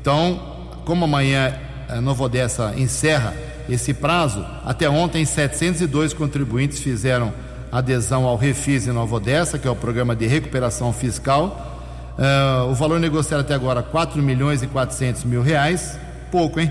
Então, 0.00 0.40
como 0.84 1.04
amanhã 1.04 1.54
a 1.88 2.00
Nova 2.00 2.24
Odessa 2.24 2.74
encerra 2.76 3.34
esse 3.68 3.94
prazo, 3.94 4.44
até 4.64 4.88
ontem 4.88 5.24
702 5.24 6.12
contribuintes 6.12 6.80
fizeram 6.80 7.32
adesão 7.70 8.24
ao 8.24 8.36
Refis 8.36 8.86
em 8.86 8.92
Nova 8.92 9.16
Odessa, 9.16 9.58
que 9.58 9.66
é 9.66 9.70
o 9.70 9.76
programa 9.76 10.14
de 10.14 10.26
recuperação 10.26 10.92
fiscal. 10.92 11.80
Ah, 12.18 12.66
o 12.68 12.74
valor 12.74 13.00
negociado 13.00 13.40
até 13.40 13.54
agora 13.54 13.82
4 13.82 14.20
milhões 14.22 14.62
e 14.62 14.66
400 14.66 15.24
mil 15.24 15.42
reais, 15.42 15.98
pouco, 16.30 16.60
hein? 16.60 16.70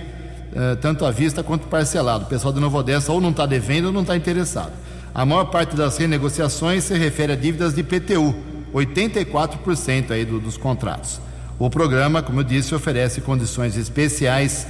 Ah, 0.56 0.77
tanto 0.80 1.06
à 1.06 1.12
vista 1.12 1.41
quanto 1.41 1.67
parcelado. 1.67 2.25
O 2.25 2.27
pessoal 2.27 2.54
de 2.54 2.60
Nova 2.60 2.77
Odessa 2.77 3.12
ou 3.12 3.21
não 3.21 3.32
está 3.32 3.45
devendo 3.45 3.86
ou 3.86 3.91
não 3.91 4.01
está 4.01 4.15
interessado. 4.15 4.71
A 5.13 5.26
maior 5.26 5.45
parte 5.45 5.76
das 5.76 5.97
renegociações 5.97 6.86
se 6.86 6.93
refere 6.97 7.34
a 7.34 7.36
dívidas 7.36 7.74
de 7.74 7.84
PTU, 7.84 8.34
84% 8.74 10.12
aí 10.12 10.24
do- 10.26 10.39
dos 10.39 10.58
contratos. 10.58 11.19
O 11.60 11.69
programa, 11.69 12.24
como 12.24 12.39
eu 12.39 12.43
disse, 12.43 12.74
oferece 12.74 13.21
condições 13.21 13.76
especiais 13.76 14.65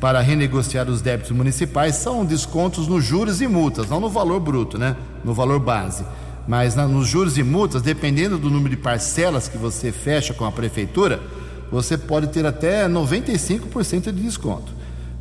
para 0.00 0.20
renegociar 0.20 0.88
os 0.88 1.02
débitos 1.02 1.32
municipais. 1.32 1.96
São 1.96 2.24
descontos 2.24 2.86
nos 2.86 3.04
juros 3.04 3.40
e 3.42 3.48
multas, 3.48 3.88
não 3.88 4.00
no 4.00 4.08
valor 4.08 4.40
bruto, 4.40 4.78
né? 4.78 4.96
No 5.24 5.34
valor 5.34 5.58
base. 5.58 6.04
Mas 6.48 6.74
na- 6.74 6.86
nos 6.88 7.06
juros 7.06 7.36
e 7.36 7.42
multas, 7.42 7.82
dependendo 7.82 8.38
do 8.38 8.48
número 8.48 8.70
de 8.70 8.76
parcelas 8.80 9.48
que 9.48 9.58
você 9.58 9.92
fecha 9.92 10.32
com 10.32 10.44
a 10.46 10.52
prefeitura, 10.52 11.20
você 11.70 11.98
pode 11.98 12.28
ter 12.28 12.46
até 12.46 12.88
95% 12.88 14.10
de 14.12 14.22
desconto. 14.22 14.72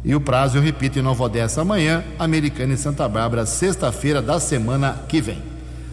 E 0.04 0.16
o 0.16 0.22
prazo, 0.22 0.58
eu 0.58 0.62
repito, 0.62 0.98
em 0.98 1.02
Nova 1.02 1.26
Odessa 1.26 1.62
amanhã, 1.62 2.04
Americana 2.18 2.74
e 2.74 2.78
Santa 2.78 3.08
Bárbara, 3.08 3.46
sexta-feira 3.46 4.22
da 4.22 4.40
semana 4.40 5.04
que 5.10 5.20
vem. 5.20 5.44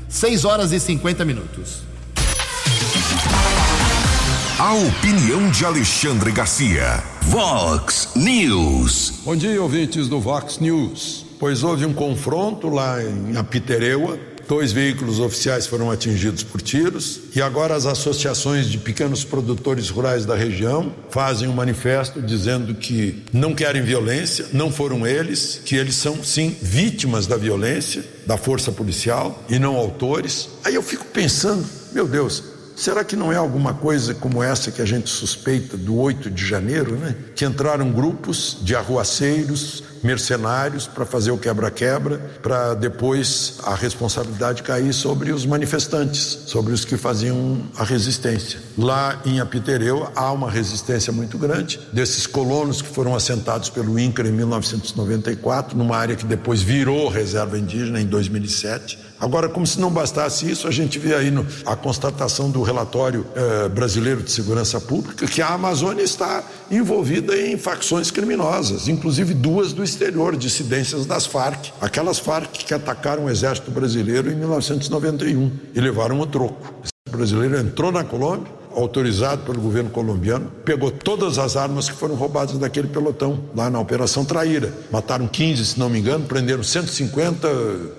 6 0.08 0.44
horas 0.44 0.72
e 0.72 0.78
50 0.78 1.24
minutos. 1.24 1.82
A 4.58 4.72
opinião 4.74 5.50
de 5.50 5.64
Alexandre 5.64 6.30
Garcia. 6.30 7.02
Vox 7.22 8.10
News. 8.14 9.22
Bom 9.24 9.34
dia, 9.34 9.60
ouvintes 9.60 10.08
do 10.08 10.20
Vox 10.20 10.60
News. 10.60 11.26
Pois 11.40 11.64
houve 11.64 11.84
um 11.84 11.92
confronto 11.92 12.68
lá 12.68 13.02
em 13.02 13.36
Apitereua. 13.36 14.18
Dois 14.48 14.70
veículos 14.70 15.18
oficiais 15.18 15.66
foram 15.66 15.90
atingidos 15.90 16.44
por 16.44 16.62
tiros 16.62 17.20
e 17.34 17.42
agora 17.42 17.74
as 17.74 17.84
associações 17.84 18.66
de 18.66 18.78
pequenos 18.78 19.24
produtores 19.24 19.88
rurais 19.88 20.24
da 20.24 20.36
região 20.36 20.94
fazem 21.10 21.48
um 21.48 21.52
manifesto 21.52 22.22
dizendo 22.22 22.74
que 22.74 23.24
não 23.32 23.54
querem 23.54 23.82
violência, 23.82 24.46
não 24.52 24.70
foram 24.70 25.04
eles, 25.04 25.60
que 25.64 25.74
eles 25.74 25.96
são 25.96 26.22
sim 26.22 26.56
vítimas 26.62 27.26
da 27.26 27.36
violência 27.36 28.04
da 28.24 28.36
força 28.36 28.70
policial 28.70 29.44
e 29.48 29.58
não 29.58 29.76
autores. 29.76 30.48
Aí 30.64 30.76
eu 30.76 30.82
fico 30.82 31.04
pensando, 31.06 31.64
meu 31.92 32.06
Deus, 32.06 32.56
Será 32.76 33.02
que 33.02 33.16
não 33.16 33.32
é 33.32 33.36
alguma 33.36 33.72
coisa 33.72 34.12
como 34.12 34.42
essa 34.42 34.70
que 34.70 34.82
a 34.82 34.84
gente 34.84 35.08
suspeita 35.08 35.78
do 35.78 35.96
8 35.96 36.30
de 36.30 36.44
janeiro, 36.44 36.94
né? 36.96 37.16
Que 37.34 37.46
entraram 37.46 37.90
grupos 37.90 38.58
de 38.60 38.76
arruaceiros, 38.76 39.82
mercenários 40.06 40.86
para 40.86 41.04
fazer 41.04 41.32
o 41.32 41.38
quebra-quebra, 41.38 42.18
para 42.40 42.74
depois 42.74 43.58
a 43.64 43.74
responsabilidade 43.74 44.62
cair 44.62 44.92
sobre 44.94 45.32
os 45.32 45.44
manifestantes, 45.44 46.38
sobre 46.46 46.72
os 46.72 46.84
que 46.84 46.96
faziam 46.96 47.62
a 47.76 47.84
resistência. 47.84 48.60
Lá 48.78 49.20
em 49.24 49.40
Apitereu 49.40 50.08
há 50.14 50.30
uma 50.32 50.50
resistência 50.50 51.12
muito 51.12 51.36
grande 51.36 51.80
desses 51.92 52.26
colonos 52.26 52.80
que 52.80 52.88
foram 52.88 53.14
assentados 53.14 53.68
pelo 53.68 53.98
INCRA 53.98 54.28
em 54.28 54.32
1994, 54.32 55.76
numa 55.76 55.96
área 55.96 56.14
que 56.14 56.24
depois 56.24 56.62
virou 56.62 57.08
reserva 57.08 57.58
indígena 57.58 58.00
em 58.00 58.06
2007. 58.06 59.06
Agora, 59.18 59.48
como 59.48 59.66
se 59.66 59.80
não 59.80 59.90
bastasse 59.90 60.50
isso, 60.50 60.68
a 60.68 60.70
gente 60.70 60.98
vê 60.98 61.14
aí 61.14 61.30
no, 61.30 61.46
a 61.64 61.74
constatação 61.74 62.50
do 62.50 62.62
relatório 62.62 63.26
eh, 63.34 63.68
brasileiro 63.70 64.22
de 64.22 64.30
segurança 64.30 64.78
pública 64.78 65.26
que 65.26 65.40
a 65.40 65.48
Amazônia 65.48 66.02
está 66.02 66.44
envolvida 66.70 67.34
em 67.36 67.56
facções 67.56 68.10
criminosas, 68.10 68.88
inclusive 68.88 69.32
duas 69.32 69.72
do 69.72 69.82
exterior, 69.96 70.36
dissidências 70.36 71.06
das 71.06 71.24
Farc, 71.24 71.72
aquelas 71.80 72.18
Farc 72.18 72.52
que 72.52 72.74
atacaram 72.74 73.24
o 73.24 73.30
exército 73.30 73.70
brasileiro 73.70 74.30
em 74.30 74.34
1991 74.36 75.50
e 75.74 75.80
levaram 75.80 76.20
o 76.20 76.26
troco. 76.26 76.60
O 76.60 76.80
exército 76.80 77.10
brasileiro 77.10 77.58
entrou 77.58 77.90
na 77.90 78.04
Colômbia, 78.04 78.54
autorizado 78.74 79.42
pelo 79.42 79.58
governo 79.58 79.88
colombiano, 79.88 80.52
pegou 80.62 80.90
todas 80.90 81.38
as 81.38 81.56
armas 81.56 81.88
que 81.88 81.96
foram 81.96 82.14
roubadas 82.14 82.58
daquele 82.58 82.88
pelotão 82.88 83.42
lá 83.54 83.70
na 83.70 83.80
Operação 83.80 84.22
Traíra. 84.22 84.70
Mataram 84.92 85.26
15, 85.26 85.64
se 85.64 85.78
não 85.78 85.88
me 85.88 85.98
engano, 85.98 86.26
prenderam 86.26 86.62
150 86.62 87.48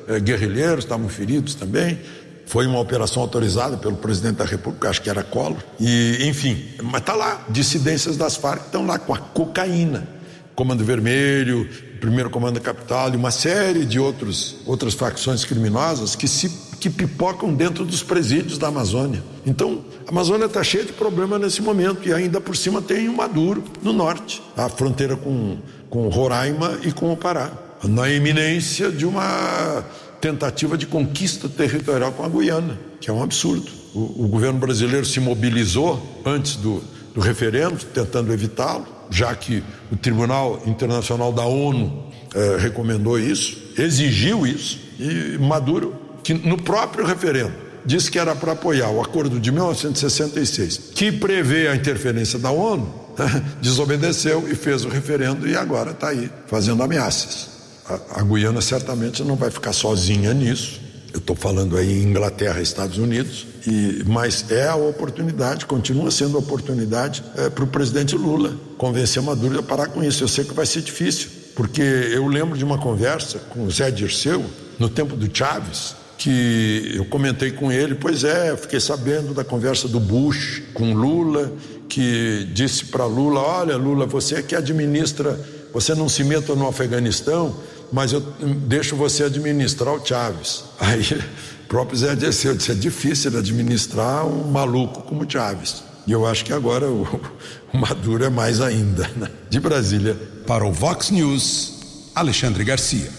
eh, 0.07 0.19
guerrilheiros, 0.19 0.83
estavam 0.83 1.10
feridos 1.10 1.55
também. 1.55 1.99
Foi 2.45 2.67
uma 2.67 2.79
operação 2.79 3.23
autorizada 3.23 3.75
pelo 3.75 3.97
presidente 3.97 4.36
da 4.36 4.45
República, 4.45 4.89
acho 4.89 5.01
que 5.01 5.10
era 5.10 5.23
Collor. 5.23 5.57
E, 5.79 6.19
enfim, 6.29 6.63
mas 6.83 7.01
está 7.01 7.13
lá, 7.15 7.43
dissidências 7.49 8.15
das 8.15 8.38
Farc 8.38 8.67
estão 8.67 8.86
lá 8.86 8.99
com 8.99 9.13
a 9.13 9.17
cocaína. 9.17 10.07
Comando 10.55 10.83
Vermelho, 10.83 11.69
Primeiro 12.07 12.29
Comando 12.29 12.53
da 12.53 12.61
Capital 12.61 13.11
e 13.11 13.17
uma 13.17 13.31
série 13.31 13.83
de 13.83 13.99
outros, 13.99 14.55
outras 14.65 14.93
facções 14.93 15.43
criminosas 15.43 16.15
que 16.15 16.25
se 16.25 16.47
que 16.79 16.89
pipocam 16.89 17.53
dentro 17.53 17.83
dos 17.83 18.01
presídios 18.01 18.57
da 18.57 18.69
Amazônia. 18.69 19.21
Então, 19.45 19.83
a 20.07 20.11
Amazônia 20.11 20.45
está 20.45 20.63
cheia 20.63 20.85
de 20.85 20.93
problema 20.93 21.37
nesse 21.37 21.61
momento 21.61 22.07
e 22.07 22.13
ainda 22.13 22.39
por 22.39 22.55
cima 22.55 22.81
tem 22.81 23.09
o 23.09 23.17
Maduro 23.17 23.61
no 23.83 23.91
norte, 23.91 24.41
a 24.55 24.69
fronteira 24.69 25.17
com, 25.17 25.57
com 25.89 26.07
Roraima 26.07 26.79
e 26.81 26.93
com 26.93 27.11
o 27.11 27.17
Pará, 27.17 27.51
na 27.83 28.09
iminência 28.09 28.89
de 28.89 29.05
uma 29.05 29.83
tentativa 30.21 30.77
de 30.77 30.85
conquista 30.85 31.49
territorial 31.49 32.13
com 32.13 32.23
a 32.23 32.29
Guiana, 32.29 32.79
que 33.01 33.09
é 33.09 33.13
um 33.13 33.21
absurdo. 33.21 33.69
O, 33.93 34.23
o 34.23 34.27
governo 34.29 34.59
brasileiro 34.59 35.05
se 35.05 35.19
mobilizou 35.19 36.21
antes 36.25 36.55
do, 36.55 36.81
do 37.13 37.19
referendo, 37.19 37.83
tentando 37.93 38.31
evitá-lo, 38.31 38.96
já 39.09 39.35
que 39.35 39.63
o 39.91 39.95
Tribunal 39.95 40.61
Internacional 40.65 41.31
da 41.31 41.43
ONU 41.43 42.07
eh, 42.33 42.57
recomendou 42.59 43.19
isso, 43.19 43.57
exigiu 43.77 44.45
isso, 44.45 44.79
e 44.99 45.37
Maduro, 45.37 45.95
que 46.23 46.33
no 46.33 46.61
próprio 46.61 47.05
referendo 47.05 47.67
disse 47.85 48.11
que 48.11 48.19
era 48.19 48.35
para 48.35 48.51
apoiar 48.51 48.89
o 48.89 49.01
acordo 49.01 49.39
de 49.39 49.49
1966, 49.49 50.91
que 50.93 51.09
prevê 51.09 51.69
a 51.69 51.75
interferência 51.75 52.37
da 52.37 52.51
ONU, 52.51 52.93
desobedeceu 53.61 54.45
e 54.51 54.55
fez 54.55 54.83
o 54.83 54.89
referendo 54.89 55.47
e 55.47 55.55
agora 55.55 55.91
está 55.91 56.09
aí 56.09 56.29
fazendo 56.47 56.83
ameaças. 56.83 57.47
A, 57.89 58.19
a 58.19 58.23
Guiana 58.23 58.59
certamente 58.59 59.23
não 59.23 59.37
vai 59.37 59.49
ficar 59.49 59.71
sozinha 59.71 60.33
nisso. 60.33 60.81
Eu 61.17 61.19
estou 61.19 61.36
falando 61.36 61.75
aí 61.75 62.03
Inglaterra, 62.03 62.62
Estados 62.62 62.99
Unidos, 62.99 63.47
e, 63.65 64.03
mas 64.06 64.51
é 64.51 64.67
a 64.67 64.75
oportunidade, 64.75 65.65
continua 65.65 66.12
sendo 66.12 66.38
a 66.38 66.39
oportunidade 66.39 67.23
é, 67.36 67.49
para 67.49 67.63
o 67.63 67.67
presidente 67.67 68.15
Lula 68.15 68.53
convencer 68.77 69.23
Maduro 69.23 69.58
a 69.58 69.63
parar 69.63 69.88
com 69.88 70.03
isso. 70.03 70.23
Eu 70.23 70.27
sei 70.27 70.45
que 70.45 70.53
vai 70.53 70.67
ser 70.67 70.84
difícil, 70.84 71.30
porque 71.56 71.82
eu 71.82 72.27
lembro 72.27 72.56
de 72.56 72.63
uma 72.63 72.77
conversa 72.77 73.39
com 73.49 73.63
o 73.63 73.71
Zé 73.71 73.89
Dirceu, 73.89 74.45
no 74.77 74.88
tempo 74.89 75.15
do 75.15 75.27
Chaves, 75.36 75.95
que 76.19 76.91
eu 76.93 77.06
comentei 77.06 77.49
com 77.49 77.71
ele, 77.71 77.95
pois 77.95 78.23
é, 78.23 78.51
eu 78.51 78.58
fiquei 78.58 78.80
sabendo 78.80 79.34
da 79.34 79.43
conversa 79.43 79.88
do 79.88 79.99
Bush 79.99 80.62
com 80.75 80.93
Lula, 80.93 81.51
que 81.89 82.47
disse 82.53 82.86
para 82.86 83.06
Lula: 83.06 83.39
Olha, 83.39 83.75
Lula, 83.75 84.06
você 84.06 84.36
é 84.36 84.41
que 84.43 84.56
administra, 84.56 85.39
você 85.73 85.95
não 85.95 86.08
se 86.08 86.23
meta 86.23 86.53
no 86.53 86.67
Afeganistão, 86.67 87.56
mas 87.91 88.13
eu 88.13 88.19
deixo 88.19 88.95
você 88.95 89.23
administrar 89.23 89.93
o 89.93 90.06
Chaves. 90.06 90.65
Aí 90.80 91.02
o 91.02 91.67
próprio 91.67 91.97
Zé 91.97 92.15
Dirceu 92.15 92.56
disse: 92.56 92.71
é 92.71 92.76
difícil 92.76 93.38
administrar 93.38 94.26
um 94.26 94.52
maluco 94.52 95.02
como 95.04 95.23
o 95.23 95.30
Chaves. 95.30 95.84
E 96.06 96.12
eu 96.12 96.26
acho 96.26 96.45
que 96.45 96.54
agora 96.54 96.88
o, 96.88 97.04
o 97.73 97.78
Maduro 97.78 98.23
é 98.23 98.30
mais 98.30 98.62
ainda. 98.62 99.10
Né? 99.15 99.30
De 99.50 99.60
Brasília. 99.60 100.15
Para 100.45 100.65
o 100.65 100.71
Vox 100.71 101.10
News, 101.10 102.12
Alexandre 102.15 102.63
Garcia. 102.63 103.10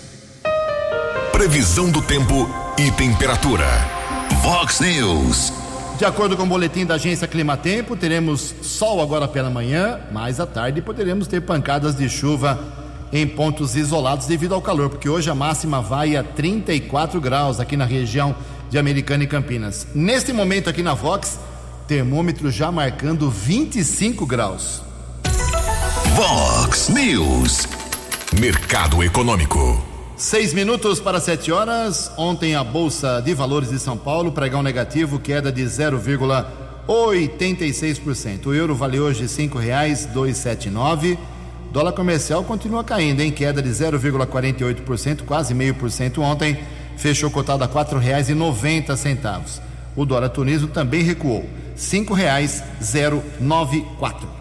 Previsão 1.32 1.90
do 1.90 2.00
tempo 2.02 2.48
e 2.78 2.90
temperatura. 2.92 3.66
Vox 4.42 4.80
News. 4.80 5.52
De 5.98 6.04
acordo 6.04 6.36
com 6.36 6.44
o 6.44 6.46
boletim 6.46 6.86
da 6.86 6.94
agência 6.94 7.26
Climatempo, 7.26 7.96
teremos 7.96 8.54
sol 8.62 9.02
agora 9.02 9.26
pela 9.26 9.50
manhã, 9.50 9.98
mas 10.12 10.38
à 10.38 10.46
tarde 10.46 10.80
poderemos 10.80 11.26
ter 11.26 11.40
pancadas 11.42 11.94
de 11.94 12.08
chuva 12.08 12.87
em 13.12 13.26
pontos 13.26 13.76
isolados 13.76 14.26
devido 14.26 14.54
ao 14.54 14.62
calor, 14.62 14.90
porque 14.90 15.08
hoje 15.08 15.30
a 15.30 15.34
máxima 15.34 15.80
vai 15.80 16.16
a 16.16 16.22
34 16.22 17.20
graus 17.20 17.58
aqui 17.60 17.76
na 17.76 17.84
região 17.84 18.34
de 18.70 18.78
Americana 18.78 19.24
e 19.24 19.26
Campinas. 19.26 19.88
Neste 19.94 20.32
momento 20.32 20.68
aqui 20.68 20.82
na 20.82 20.94
Vox, 20.94 21.38
termômetro 21.86 22.50
já 22.50 22.70
marcando 22.70 23.30
25 23.30 24.26
graus. 24.26 24.82
Vox 26.14 26.88
News. 26.88 27.66
Mercado 28.38 29.02
Econômico. 29.02 29.82
Seis 30.16 30.52
minutos 30.52 31.00
para 31.00 31.18
sete 31.20 31.50
horas. 31.52 32.10
Ontem 32.16 32.56
a 32.56 32.64
Bolsa 32.64 33.22
de 33.24 33.32
Valores 33.34 33.70
de 33.70 33.78
São 33.78 33.96
Paulo, 33.96 34.32
pregão 34.32 34.60
negativo, 34.62 35.20
queda 35.20 35.52
de 35.52 35.62
0,86%. 35.62 38.46
O 38.46 38.54
euro 38.54 38.74
vale 38.74 38.98
hoje 38.98 39.22
R$ 39.22 39.28
5,279. 39.28 41.16
Dólar 41.72 41.92
comercial 41.92 42.42
continua 42.44 42.82
caindo, 42.82 43.20
em 43.20 43.30
queda 43.30 43.60
de 43.60 43.68
0,48%, 43.68 45.24
quase 45.26 45.52
meio 45.52 45.74
por 45.74 45.90
cento 45.90 46.22
ontem, 46.22 46.58
fechou 46.96 47.30
cotado 47.30 47.62
a 47.62 47.66
R$ 47.66 47.72
4,90. 47.72 49.60
O 49.94 50.06
dólar 50.06 50.30
tunismo 50.30 50.68
também 50.68 51.02
recuou, 51.02 51.40
R$ 51.40 51.48
5,094. 51.76 54.38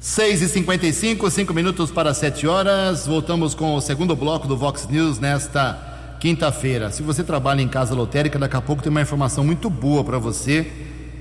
6 0.00 0.40
e 0.40 0.48
55 0.48 1.30
5 1.30 1.52
minutos 1.52 1.90
para 1.90 2.14
7 2.14 2.46
horas. 2.46 3.06
Voltamos 3.06 3.54
com 3.54 3.74
o 3.74 3.82
segundo 3.82 4.16
bloco 4.16 4.48
do 4.48 4.56
Vox 4.56 4.88
News 4.88 5.18
nesta 5.18 6.16
quinta-feira. 6.18 6.90
Se 6.90 7.02
você 7.02 7.22
trabalha 7.22 7.60
em 7.60 7.68
casa 7.68 7.94
lotérica, 7.94 8.38
daqui 8.38 8.56
a 8.56 8.62
pouco 8.62 8.82
tem 8.82 8.88
uma 8.88 9.02
informação 9.02 9.44
muito 9.44 9.68
boa 9.68 10.02
para 10.02 10.18
você 10.18 10.72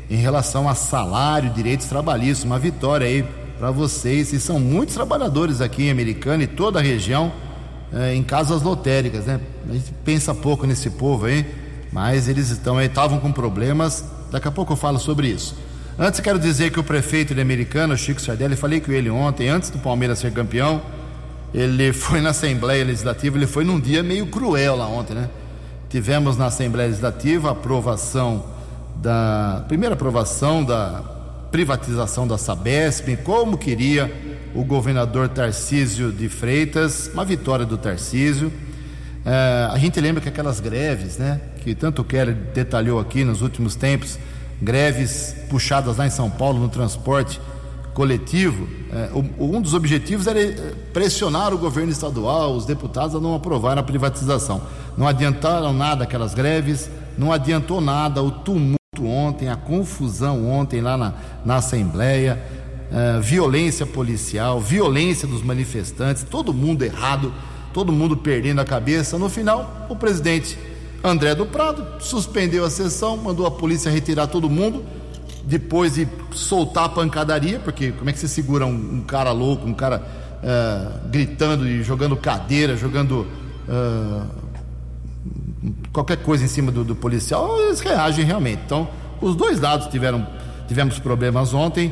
em 0.10 0.16
relação 0.16 0.70
a 0.70 0.76
salário, 0.76 1.50
direitos 1.50 1.88
trabalhistas. 1.88 2.46
Uma 2.46 2.58
vitória 2.58 3.06
aí 3.06 3.26
para 3.60 3.70
vocês. 3.70 4.32
E 4.32 4.40
são 4.40 4.60
muitos 4.60 4.96
trabalhadores 4.96 5.60
aqui 5.62 5.84
em 5.84 5.92
Americana 5.92 6.44
e 6.44 6.48
toda 6.48 6.80
a 6.80 6.82
região 6.82 7.32
é, 7.94 8.16
em 8.16 8.24
casas 8.24 8.62
lotéricas, 8.62 9.26
né? 9.26 9.40
A 9.70 9.74
gente 9.74 9.94
pensa 10.06 10.34
pouco 10.34 10.66
nesse 10.66 10.90
povo 10.90 11.26
aí, 11.26 11.46
mas 11.92 12.30
eles 12.30 12.50
estão 12.50 12.82
estavam 12.82 13.20
com 13.20 13.32
problemas. 13.32 14.06
Daqui 14.32 14.48
a 14.48 14.52
pouco 14.52 14.74
eu 14.74 14.78
falo 14.78 14.98
sobre 14.98 15.28
isso. 15.28 15.56
Antes 15.98 16.22
quero 16.22 16.40
dizer 16.40 16.72
que 16.72 16.80
o 16.80 16.84
prefeito 16.84 17.36
de 17.36 17.42
Americana, 17.42 17.98
Chico 17.98 18.22
Sardelli, 18.22 18.56
falei 18.56 18.80
com 18.80 18.92
ele 18.92 19.10
ontem, 19.10 19.50
antes 19.50 19.70
do 19.70 19.80
Palmeiras 19.80 20.20
ser 20.20 20.32
campeão, 20.32 20.82
ele 21.54 21.92
foi 21.94 22.22
na 22.22 22.30
Assembleia 22.30 22.86
Legislativa, 22.86 23.38
ele 23.38 23.48
foi 23.48 23.66
num 23.66 23.80
dia 23.80 24.02
meio 24.02 24.28
cruel 24.28 24.78
lá 24.78 24.88
ontem, 24.88 25.14
né? 25.14 25.30
Tivemos 25.90 26.38
na 26.38 26.46
Assembleia 26.46 26.88
Legislativa 26.88 27.50
a 27.50 27.52
aprovação 27.52 28.46
da 28.96 29.66
primeira 29.68 29.96
aprovação 29.96 30.64
da 30.64 31.19
privatização 31.52 32.28
da 32.28 32.38
Sabesp, 32.38 33.18
como 33.24 33.58
queria 33.58 34.12
o 34.54 34.64
governador 34.64 35.30
Tarcísio 35.30 36.12
de 36.12 36.30
Freitas, 36.30 37.10
uma 37.14 37.26
vitória 37.26 37.66
do 37.66 37.78
Tarcísio. 37.78 38.52
É, 39.26 39.70
a 39.72 39.78
gente 39.78 40.00
lembra 40.00 40.22
que 40.22 40.30
aquelas 40.30 40.60
greves, 40.60 41.18
né, 41.18 41.40
que 41.62 41.76
tanto 41.76 42.02
o 42.02 42.06
Keller 42.06 42.36
detalhou 42.54 43.00
aqui 43.00 43.24
nos 43.24 43.42
últimos 43.42 43.76
tempos, 43.76 44.18
greves 44.62 45.36
puxadas 45.50 45.98
lá 45.98 46.08
em 46.08 46.10
São 46.10 46.30
Paulo 46.30 46.60
no 46.60 46.70
transporte 46.70 47.40
coletivo, 47.94 48.68
é, 48.94 49.10
um 49.38 49.62
dos 49.62 49.74
objetivos 49.74 50.26
era 50.26 50.40
pressionar 50.94 51.54
o 51.54 51.58
governo 51.58 51.92
estadual, 51.92 52.56
os 52.56 52.66
deputados 52.66 53.16
a 53.16 53.20
não 53.20 53.36
aprovar 53.36 53.78
a 53.78 53.84
privatização. 53.84 54.62
Não 54.98 55.08
adiantaram 55.08 55.74
nada 55.74 56.04
aquelas 56.04 56.34
greves, 56.34 56.90
não 57.18 57.32
adiantou 57.32 57.82
nada 57.82 58.24
o 58.24 58.32
tumulto 58.32 58.79
ontem, 59.08 59.50
a 59.50 59.56
confusão 59.56 60.50
ontem 60.50 60.82
lá 60.82 60.98
na, 60.98 61.14
na 61.46 61.56
Assembleia, 61.58 62.42
é, 62.92 63.20
violência 63.20 63.86
policial, 63.86 64.60
violência 64.60 65.28
dos 65.28 65.44
manifestantes, 65.44 66.24
todo 66.24 66.54
mundo 66.54 66.84
errado, 66.84 67.34
todo 67.74 67.92
mundo 67.92 68.18
perdendo 68.18 68.62
a 68.62 68.66
cabeça. 68.66 69.18
No 69.18 69.30
final, 69.30 69.88
o 69.90 69.96
presidente 69.96 70.58
André 71.04 71.36
do 71.36 71.46
Prado 71.46 71.86
suspendeu 72.00 72.66
a 72.66 72.70
sessão, 72.70 73.16
mandou 73.16 73.46
a 73.46 73.52
polícia 73.52 73.92
retirar 73.92 74.28
todo 74.28 74.50
mundo, 74.50 74.84
depois 75.44 75.96
de 75.96 76.08
soltar 76.32 76.86
a 76.86 76.90
pancadaria, 76.90 77.60
porque 77.60 77.92
como 77.92 78.10
é 78.10 78.14
que 78.14 78.20
você 78.20 78.28
segura 78.28 78.66
um, 78.66 78.96
um 78.96 79.02
cara 79.02 79.32
louco, 79.32 79.66
um 79.68 79.74
cara 79.74 80.04
uh, 80.44 81.10
gritando 81.10 81.68
e 81.68 81.82
jogando 81.84 82.16
cadeira, 82.18 82.76
jogando 82.76 83.26
uh, 83.68 84.49
qualquer 85.92 86.18
coisa 86.18 86.44
em 86.44 86.48
cima 86.48 86.72
do, 86.72 86.84
do, 86.84 86.96
policial, 86.96 87.60
eles 87.62 87.80
reagem 87.80 88.26
realmente. 88.26 88.62
Então, 88.66 88.88
os 89.22 89.36
dois 89.36 89.60
lados 89.60 89.88
tiveram 89.88 90.26
tivemos 90.68 91.00
problemas 91.00 91.52
ontem, 91.52 91.92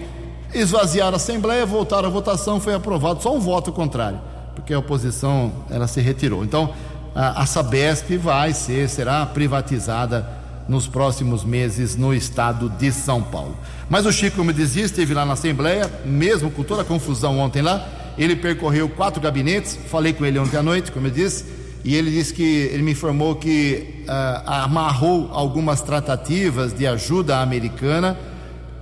esvaziaram 0.54 1.14
a 1.14 1.16
Assembleia, 1.16 1.66
voltaram 1.66 2.08
à 2.08 2.12
votação, 2.12 2.60
foi 2.60 2.76
aprovado 2.76 3.24
só 3.24 3.36
um 3.36 3.40
voto 3.40 3.72
contrário, 3.72 4.22
porque 4.56 4.72
a 4.72 4.78
oposição 4.78 5.52
ela 5.70 5.88
se 5.88 6.00
retirou. 6.00 6.44
Então, 6.44 6.72
a, 7.16 7.44
Sabesp 7.48 8.16
vai 8.18 8.54
ser, 8.54 8.88
será 8.88 9.26
privatizada 9.26 10.28
nos 10.70 10.86
próximos 10.86 11.44
meses 11.44 11.96
no 11.96 12.14
estado 12.14 12.70
de 12.70 12.92
São 12.92 13.24
Paulo. 13.24 13.58
Mas 13.90 14.06
o 14.06 14.12
Chico, 14.12 14.38
como 14.38 14.54
dizia, 14.54 14.86
esteve 14.86 15.14
lá 15.14 15.26
na 15.26 15.34
Assembleia, 15.34 15.90
mesmo 16.06 16.52
com 16.52 16.62
toda 16.62 16.84
a 16.84 16.86
confusão 16.86 17.40
ontem 17.40 17.64
lá, 17.64 17.88
ele 18.16 18.36
percorreu 18.36 18.88
quatro 18.90 19.20
gabinetes, 19.20 19.78
falei 19.90 20.14
com 20.14 20.24
ele 20.24 20.38
ontem 20.38 20.58
à 20.58 20.62
noite, 20.62 20.92
como 20.92 21.08
eu 21.08 21.12
disse, 21.12 21.46
e 21.88 21.96
ele 21.96 22.12
disse 22.12 22.34
que 22.34 22.44
ele 22.44 22.84
me 22.84 22.92
informou 22.92 23.34
que 23.38 24.04
uh, 24.04 24.44
amarrou 24.46 25.30
algumas 25.32 25.80
tratativas 25.80 26.74
de 26.74 26.86
ajuda 26.86 27.40
americana, 27.40 28.20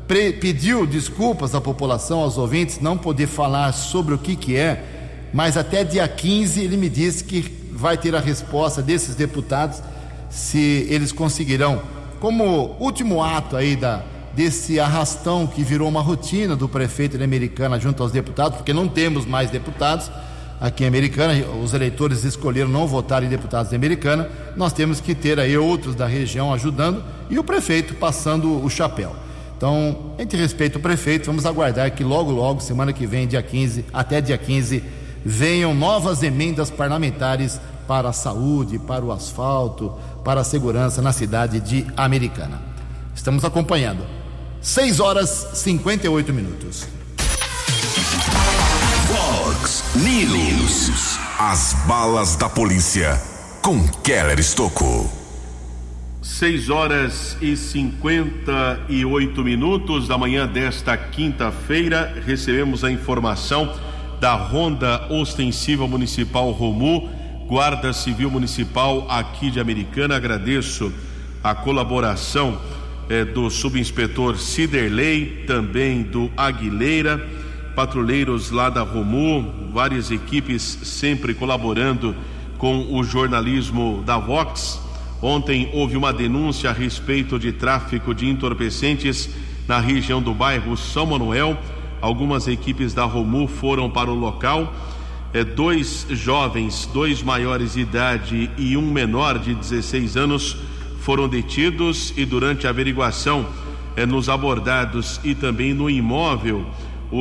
pre, 0.08 0.34
pediu 0.34 0.88
desculpas 0.88 1.54
à 1.54 1.62
população, 1.62 2.22
aos 2.22 2.36
ouvintes, 2.36 2.80
não 2.80 2.98
poder 2.98 3.28
falar 3.28 3.74
sobre 3.74 4.16
o 4.16 4.18
que, 4.18 4.36
que 4.36 4.58
é, 4.58 4.84
mas 5.32 5.56
até 5.56 5.84
dia 5.84 6.08
15 6.08 6.60
ele 6.60 6.78
me 6.78 6.90
disse 6.90 7.24
que 7.24 7.42
vai 7.72 7.96
ter 7.96 8.16
a 8.16 8.20
resposta 8.20 8.82
desses 8.82 9.14
deputados 9.14 9.84
se 10.28 10.88
eles 10.90 11.12
conseguirão, 11.12 11.84
como 12.20 12.76
último 12.80 13.24
ato 13.24 13.56
aí 13.56 13.76
da, 13.76 14.02
desse 14.34 14.80
arrastão 14.80 15.46
que 15.46 15.64
virou 15.64 15.88
uma 15.88 16.02
rotina 16.02 16.56
do 16.56 16.68
prefeito 16.68 17.20
de 17.20 17.24
Americana 17.24 17.80
junto 17.80 18.02
aos 18.02 18.12
deputados, 18.12 18.58
porque 18.58 18.74
não 18.74 18.88
temos 18.88 19.28
mais 19.28 19.52
deputados, 19.52 20.10
aqui 20.60 20.84
em 20.84 20.88
Americana, 20.88 21.34
os 21.64 21.74
eleitores 21.74 22.24
escolheram 22.24 22.70
não 22.70 22.88
votar 22.88 23.24
em 23.24 23.30
deputados 23.30 23.70
de 23.70 23.76
Americana, 23.76 24.30
nós 24.56 24.74
temos 24.74 25.00
que 25.00 25.14
ter 25.14 25.40
aí 25.40 25.58
outros 25.58 25.96
da 25.96 26.08
região 26.08 26.54
ajudando 26.54 27.04
e 27.30 27.38
o 27.38 27.44
prefeito 27.44 27.94
passando 27.96 28.64
o 28.64 28.70
chapéu. 28.70 29.16
Então, 29.58 30.14
a 30.18 30.22
gente 30.22 30.36
respeita 30.36 30.78
o 30.78 30.82
prefeito, 30.82 31.26
vamos 31.26 31.46
aguardar 31.46 31.92
que 31.92 32.04
logo, 32.04 32.32
logo, 32.32 32.60
semana 32.60 32.92
que 32.92 33.08
vem, 33.08 33.28
dia 33.28 33.42
15, 33.42 33.86
até 33.94 34.20
dia 34.20 34.38
15, 34.38 34.84
venham 35.24 35.74
novas 35.74 36.24
emendas 36.24 36.70
parlamentares 36.70 37.60
para 37.88 38.10
a 38.10 38.14
saúde, 38.14 38.78
para 38.80 39.06
o 39.06 39.12
asfalto, 39.12 39.94
para 40.24 40.42
a 40.42 40.44
segurança 40.44 41.02
na 41.02 41.14
cidade 41.14 41.60
de 41.60 41.86
Americana. 41.96 42.62
Estamos 43.16 43.46
acompanhando. 43.46 44.04
6 44.62 45.00
horas 45.00 45.30
58 45.54 46.34
minutos. 46.34 46.95
Fox 49.66 49.84
News. 49.96 51.18
As 51.40 51.74
balas 51.88 52.36
da 52.36 52.48
polícia 52.48 53.20
com 53.64 53.88
Keller 54.04 54.40
Estocou. 54.40 55.12
6 56.22 56.70
horas 56.70 57.36
e 57.42 57.58
58 57.58 59.44
minutos 59.44 60.08
da 60.08 60.20
manhã 60.20 60.46
desta 60.46 60.96
quinta-feira, 60.96 62.14
recebemos 62.28 62.84
a 62.84 62.92
informação 62.92 63.76
da 64.20 64.36
Ronda 64.36 65.08
Ostensiva 65.10 65.88
Municipal 65.88 66.52
Romu, 66.52 67.10
Guarda 67.48 67.92
Civil 67.92 68.30
Municipal 68.30 69.08
aqui 69.10 69.50
de 69.50 69.60
Americana. 69.60 70.16
Agradeço 70.16 70.94
a 71.44 71.56
colaboração 71.56 72.62
eh, 73.10 73.26
do 73.26 73.50
subinspetor 73.50 74.38
Ciderley, 74.38 75.44
também 75.48 76.04
do 76.04 76.30
Aguilera, 76.38 77.45
patrulheiros 77.76 78.52
lá 78.52 78.70
da 78.70 78.82
Romu, 78.82 79.54
várias 79.74 80.10
equipes 80.10 80.62
sempre 80.84 81.34
colaborando 81.34 82.16
com 82.58 82.88
o 82.96 83.04
jornalismo 83.04 84.02
da 84.06 84.18
Vox. 84.18 84.82
Ontem 85.22 85.70
houve 85.74 85.98
uma 85.98 86.14
denúncia 86.14 86.70
a 86.70 86.74
respeito 86.74 87.38
de 87.38 87.52
tráfico 87.52 88.14
de 88.14 88.28
entorpecentes 88.30 89.30
na 89.68 89.80
região 89.80 90.22
do 90.22 90.34
bairro 90.34 90.78
São 90.78 91.06
Manuel. 91.06 91.58
Algumas 92.02 92.48
equipes 92.48 92.94
da 92.94 93.04
Romu 93.04 93.48
foram 93.48 93.90
para 93.90 94.10
o 94.10 94.16
local. 94.16 94.74
É, 95.34 95.44
dois 95.44 96.08
jovens, 96.12 96.90
dois 96.94 97.22
maiores 97.22 97.74
de 97.74 97.82
idade 97.82 98.50
e 98.58 98.78
um 98.78 98.90
menor 98.90 99.38
de 99.38 99.54
16 99.54 100.16
anos 100.16 100.56
foram 101.02 101.28
detidos 101.28 102.14
e 102.16 102.26
durante 102.26 102.66
a 102.66 102.70
averiguação 102.70 103.46
é, 103.96 104.06
nos 104.06 104.30
abordados 104.30 105.20
e 105.24 105.36
também 105.36 105.74
no 105.74 105.90
imóvel, 105.90 106.66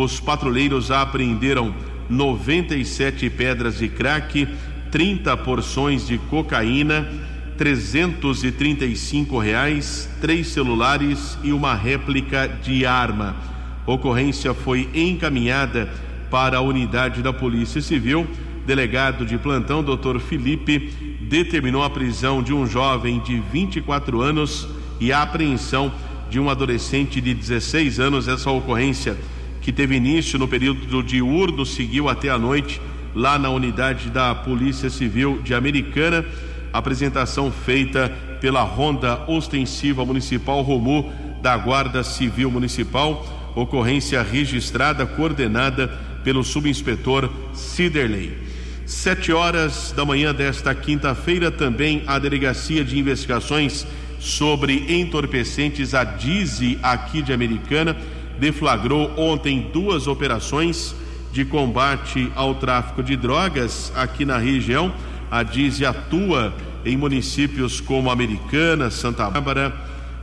os 0.03 0.19
patrulheiros 0.19 0.91
apreenderam 0.91 1.75
97 2.09 3.31
pedras 3.31 3.79
de 3.79 3.89
crack, 3.89 4.49
30 4.91 5.37
porções 5.39 6.07
de 6.07 6.19
cocaína, 6.19 7.09
335 7.57 9.39
reais, 9.39 10.11
três 10.21 10.49
celulares 10.49 11.39
e 11.45 11.53
uma 11.53 11.75
réplica 11.75 12.49
de 12.49 12.85
arma. 12.85 13.37
Ocorrência 13.87 14.53
foi 14.53 14.89
encaminhada 14.95 15.89
para 16.31 16.59
a 16.59 16.61
unidade 16.61 17.23
da 17.23 17.33
Polícia 17.33 17.81
Civil. 17.81 18.27
Delegado 18.67 19.25
de 19.25 19.39
plantão, 19.39 19.83
Dr. 19.83 20.19
Felipe, 20.19 20.93
determinou 21.29 21.85
a 21.85 21.91
prisão 21.91 22.43
de 22.43 22.53
um 22.53 22.67
jovem 22.67 23.21
de 23.21 23.39
24 23.53 24.21
anos 24.21 24.67
e 25.01 25.13
a 25.13 25.23
apreensão 25.23 25.93
de 26.31 26.41
um 26.41 26.51
adolescente 26.51 27.21
de 27.21 27.35
16 27.35 28.01
anos. 28.01 28.27
Essa 28.27 28.51
ocorrência, 28.51 29.17
que 29.65 29.73
teve 29.73 29.97
início 29.97 30.39
no 30.39 30.47
período 30.47 31.03
diurno, 31.03 31.65
seguiu 31.65 32.11
até 32.11 32.29
a 32.29 32.39
noite 32.39 32.79
lá 33.15 33.39
na 33.39 33.49
unidade 33.49 34.11
da 34.11 34.35
Polícia 34.35 34.91
Civil 34.91 35.41
de 35.43 35.55
Americana. 35.55 36.23
Apresentação 36.71 37.51
feita 37.51 38.13
pela 38.43 38.61
Ronda 38.61 39.25
Ostensiva 39.27 40.05
Municipal 40.05 40.61
Romu 40.61 41.11
da 41.41 41.57
Guarda 41.57 42.05
Civil 42.05 42.51
Municipal. 42.51 43.27
Ocorrência 43.57 44.23
registrada, 44.23 45.07
coordenada 45.07 45.89
pelo 46.23 46.45
subinspetor 46.45 47.31
Ciderley. 47.55 48.37
Sete 48.85 49.33
horas 49.33 49.95
da 49.97 50.05
manhã 50.05 50.35
desta 50.35 50.75
quinta-feira, 50.75 51.51
também 51.51 52.03
a 52.07 52.19
Delegacia 52.19 52.85
de 52.85 52.99
Investigações 52.99 53.87
sobre 54.21 55.01
Entorpecentes, 55.01 55.95
a 55.95 56.05
DIZI, 56.05 56.79
aqui 56.83 57.23
de 57.23 57.33
Americana, 57.33 57.97
deflagrou 58.39 59.13
ontem 59.17 59.71
duas 59.73 60.07
operações 60.07 60.95
de 61.33 61.45
combate 61.45 62.31
ao 62.35 62.55
tráfico 62.55 63.03
de 63.03 63.17
drogas 63.17 63.93
aqui 63.97 64.25
na 64.25 64.39
região. 64.39 64.93
A 65.31 65.43
DIZI 65.43 65.85
atua 65.85 66.55
em 66.85 66.97
municípios 66.97 67.81
como 67.81 68.11
Americana, 68.11 68.91
Santa 68.91 69.29
Bárbara, 69.29 69.75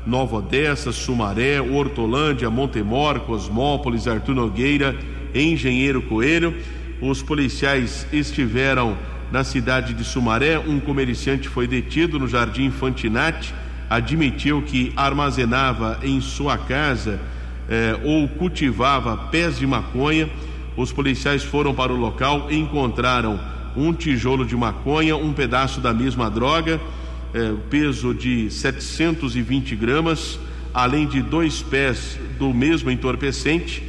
Nova 0.05 0.37
Odessa, 0.37 0.91
Sumaré, 0.91 1.59
Hortolândia, 1.61 2.49
Montemor, 2.49 3.19
Cosmópolis, 3.21 4.07
Artur 4.07 4.33
Nogueira, 4.33 4.95
Engenheiro 5.35 6.01
Coelho. 6.01 6.55
Os 7.01 7.21
policiais 7.21 8.07
estiveram 8.13 8.97
na 9.31 9.43
cidade 9.43 9.93
de 9.93 10.03
Sumaré. 10.03 10.59
Um 10.59 10.79
comerciante 10.79 11.49
foi 11.49 11.67
detido 11.67 12.19
no 12.19 12.27
Jardim 12.27 12.71
Fantinati, 12.71 13.53
admitiu 13.89 14.61
que 14.61 14.93
armazenava 14.95 15.99
em 16.03 16.21
sua 16.21 16.57
casa 16.57 17.19
eh, 17.71 17.97
ou 18.03 18.27
cultivava 18.27 19.15
pés 19.15 19.57
de 19.57 19.65
maconha. 19.65 20.29
Os 20.75 20.91
policiais 20.91 21.41
foram 21.41 21.73
para 21.73 21.93
o 21.93 21.95
local, 21.95 22.51
encontraram 22.51 23.39
um 23.75 23.93
tijolo 23.93 24.45
de 24.45 24.55
maconha, 24.57 25.15
um 25.15 25.31
pedaço 25.31 25.79
da 25.79 25.93
mesma 25.93 26.29
droga, 26.29 26.81
eh, 27.33 27.53
peso 27.69 28.13
de 28.13 28.51
720 28.51 29.73
gramas, 29.77 30.37
além 30.73 31.07
de 31.07 31.21
dois 31.21 31.61
pés 31.61 32.19
do 32.37 32.53
mesmo 32.53 32.91
entorpecente, 32.91 33.83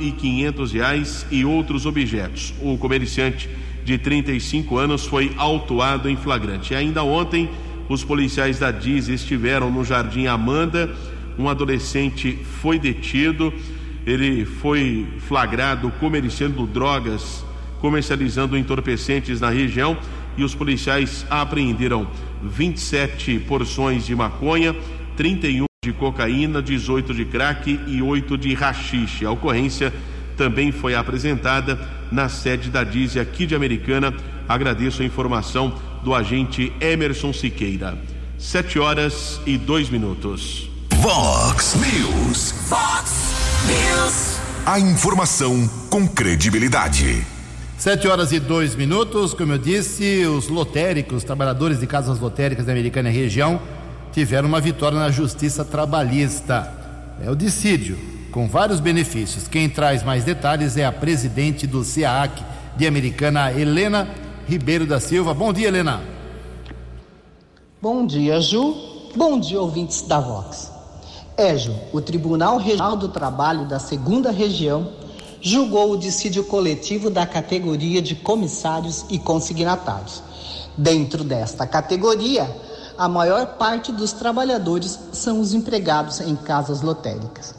e 0.00 0.10
quinhentos 0.10 0.72
reais 0.72 1.26
e 1.30 1.44
outros 1.44 1.86
objetos. 1.86 2.54
O 2.60 2.76
comerciante 2.76 3.48
de 3.84 3.98
35 3.98 4.78
anos 4.78 5.06
foi 5.06 5.32
autuado 5.36 6.08
em 6.08 6.16
flagrante. 6.16 6.72
E 6.72 6.76
ainda 6.76 7.04
ontem, 7.04 7.48
os 7.88 8.02
policiais 8.02 8.58
da 8.58 8.70
DIS 8.70 9.08
estiveram 9.08 9.70
no 9.70 9.84
Jardim 9.84 10.26
Amanda. 10.26 10.90
Um 11.38 11.48
adolescente 11.48 12.38
foi 12.60 12.78
detido. 12.78 13.52
Ele 14.06 14.44
foi 14.44 15.06
flagrado 15.28 15.90
comerciando 16.00 16.66
drogas, 16.66 17.44
comercializando 17.80 18.56
entorpecentes 18.56 19.40
na 19.40 19.50
região. 19.50 19.96
E 20.36 20.44
os 20.44 20.54
policiais 20.54 21.26
apreenderam 21.28 22.08
27 22.42 23.38
porções 23.40 24.06
de 24.06 24.14
maconha, 24.14 24.74
31 25.16 25.66
de 25.84 25.92
cocaína, 25.92 26.62
18 26.62 27.12
de 27.12 27.24
crack 27.24 27.78
e 27.86 28.00
8 28.00 28.38
de 28.38 28.54
rachixe. 28.54 29.26
A 29.26 29.30
ocorrência 29.30 29.92
também 30.36 30.72
foi 30.72 30.94
apresentada 30.94 31.78
na 32.10 32.28
sede 32.28 32.70
da 32.70 32.82
DISE 32.82 33.20
aqui 33.20 33.46
de 33.46 33.54
Americana. 33.54 34.14
Agradeço 34.48 35.02
a 35.02 35.04
informação 35.04 35.74
do 36.02 36.14
agente 36.14 36.72
Emerson 36.80 37.32
Siqueira. 37.32 37.98
Sete 38.38 38.78
horas 38.78 39.40
e 39.46 39.56
dois 39.56 39.88
minutos. 39.88 40.71
Vox 41.02 41.74
News. 41.74 42.52
Fox 42.68 43.12
News. 43.66 44.38
A 44.64 44.78
informação 44.78 45.68
com 45.90 46.06
credibilidade. 46.06 47.26
Sete 47.76 48.06
horas 48.06 48.30
e 48.30 48.38
dois 48.38 48.76
minutos, 48.76 49.34
como 49.34 49.52
eu 49.52 49.58
disse, 49.58 50.24
os 50.26 50.46
lotéricos, 50.46 51.24
trabalhadores 51.24 51.80
de 51.80 51.88
casas 51.88 52.20
lotéricas 52.20 52.66
da 52.66 52.70
Americana 52.70 53.10
e 53.10 53.12
região, 53.12 53.60
tiveram 54.12 54.46
uma 54.46 54.60
vitória 54.60 54.96
na 54.96 55.10
justiça 55.10 55.64
trabalhista. 55.64 56.72
É 57.20 57.28
o 57.28 57.34
dissídio, 57.34 57.98
com 58.30 58.46
vários 58.46 58.78
benefícios. 58.78 59.48
Quem 59.48 59.68
traz 59.68 60.04
mais 60.04 60.22
detalhes 60.22 60.76
é 60.76 60.84
a 60.84 60.92
presidente 60.92 61.66
do 61.66 61.82
CIAC 61.82 62.44
de 62.76 62.86
Americana, 62.86 63.50
Helena 63.50 64.08
Ribeiro 64.46 64.86
da 64.86 65.00
Silva. 65.00 65.34
Bom 65.34 65.52
dia, 65.52 65.66
Helena. 65.66 66.00
Bom 67.82 68.06
dia, 68.06 68.40
Ju. 68.40 69.10
Bom 69.16 69.40
dia, 69.40 69.60
ouvintes 69.60 70.02
da 70.02 70.20
Vox. 70.20 70.71
O 71.92 72.00
Tribunal 72.00 72.56
Regional 72.56 72.96
do 72.96 73.08
Trabalho 73.08 73.66
da 73.66 73.80
Segunda 73.80 74.30
Região 74.30 74.92
julgou 75.40 75.90
o 75.90 75.96
dissídio 75.96 76.44
coletivo 76.44 77.10
da 77.10 77.26
categoria 77.26 78.00
de 78.00 78.14
comissários 78.14 79.04
e 79.10 79.18
consignatários. 79.18 80.22
Dentro 80.78 81.24
desta 81.24 81.66
categoria, 81.66 82.48
a 82.96 83.08
maior 83.08 83.56
parte 83.56 83.90
dos 83.90 84.12
trabalhadores 84.12 84.96
são 85.12 85.40
os 85.40 85.52
empregados 85.52 86.20
em 86.20 86.36
casas 86.36 86.80
lotéricas. 86.80 87.56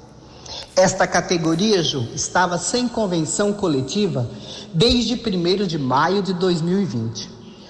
Esta 0.78 1.06
categoria, 1.06 1.84
Ju, 1.84 2.08
estava 2.16 2.58
sem 2.58 2.88
convenção 2.88 3.52
coletiva 3.52 4.30
desde 4.74 5.16
1 5.16 5.68
de 5.68 5.78
maio 5.78 6.24
de 6.24 6.34
2020. 6.34 7.30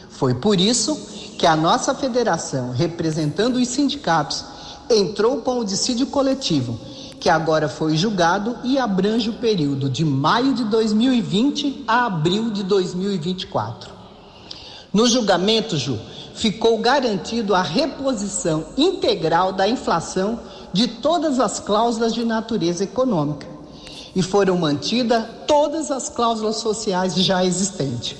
Foi 0.10 0.36
por 0.36 0.60
isso 0.60 0.96
que 1.40 1.48
a 1.48 1.56
nossa 1.56 1.96
federação, 1.96 2.70
representando 2.70 3.56
os 3.56 3.68
sindicatos, 3.68 4.53
entrou 4.96 5.38
com 5.38 5.60
o 5.60 5.66
dissídio 5.66 6.08
coletivo, 6.08 6.80
que 7.20 7.30
agora 7.30 7.70
foi 7.70 7.96
julgado 7.96 8.58
e 8.64 8.78
abrange 8.78 9.30
o 9.30 9.34
período 9.34 9.90
de 9.90 10.04
maio 10.04 10.54
de 10.54 10.64
2020 10.66 11.86
a 11.88 12.06
abril 12.06 12.50
de 12.50 12.64
2024. 12.64 13.92
No 14.94 15.08
julgamento, 15.08 15.78
Ju, 15.78 15.98
ficou 16.34 16.78
garantido 16.80 17.56
a 17.56 17.62
reposição 17.62 18.66
integral 18.78 19.54
da 19.54 19.68
inflação 19.68 20.40
de 20.72 20.88
todas 20.88 21.40
as 21.40 21.60
cláusulas 21.60 22.14
de 22.14 22.26
natureza 22.26 22.84
econômica 22.84 23.48
e 24.16 24.22
foram 24.22 24.58
mantidas 24.58 25.26
todas 25.48 25.92
as 25.92 26.10
cláusulas 26.10 26.58
sociais 26.58 27.16
já 27.16 27.44
existentes. 27.46 28.18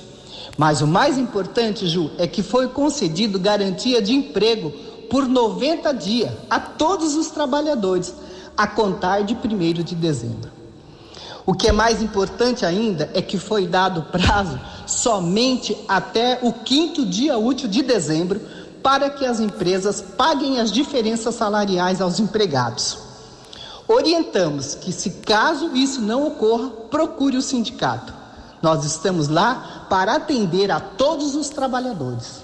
Mas 0.56 0.80
o 0.80 0.86
mais 0.86 1.18
importante, 1.18 1.86
Ju, 1.86 2.10
é 2.16 2.26
que 2.26 2.42
foi 2.42 2.68
concedido 2.68 3.38
garantia 3.38 4.00
de 4.00 4.14
emprego 4.14 4.72
por 5.08 5.28
90 5.28 5.92
dias 5.94 6.32
a 6.48 6.58
todos 6.60 7.14
os 7.14 7.28
trabalhadores, 7.28 8.14
a 8.56 8.66
contar 8.66 9.22
de 9.22 9.34
1 9.34 9.82
de 9.82 9.94
dezembro. 9.94 10.50
O 11.46 11.52
que 11.52 11.68
é 11.68 11.72
mais 11.72 12.02
importante 12.02 12.64
ainda 12.64 13.10
é 13.12 13.20
que 13.20 13.38
foi 13.38 13.66
dado 13.66 14.02
prazo 14.04 14.58
somente 14.86 15.76
até 15.86 16.38
o 16.42 16.52
quinto 16.52 17.04
dia 17.04 17.36
útil 17.36 17.68
de 17.68 17.82
dezembro 17.82 18.40
para 18.82 19.10
que 19.10 19.26
as 19.26 19.40
empresas 19.40 20.00
paguem 20.00 20.60
as 20.60 20.70
diferenças 20.72 21.34
salariais 21.34 22.00
aos 22.00 22.18
empregados. 22.18 22.98
Orientamos 23.86 24.74
que, 24.74 24.92
se 24.92 25.10
caso 25.10 25.74
isso 25.74 26.00
não 26.00 26.26
ocorra, 26.26 26.70
procure 26.90 27.36
o 27.36 27.42
sindicato. 27.42 28.12
Nós 28.62 28.84
estamos 28.84 29.28
lá 29.28 29.86
para 29.90 30.14
atender 30.14 30.70
a 30.70 30.80
todos 30.80 31.34
os 31.34 31.50
trabalhadores. 31.50 32.42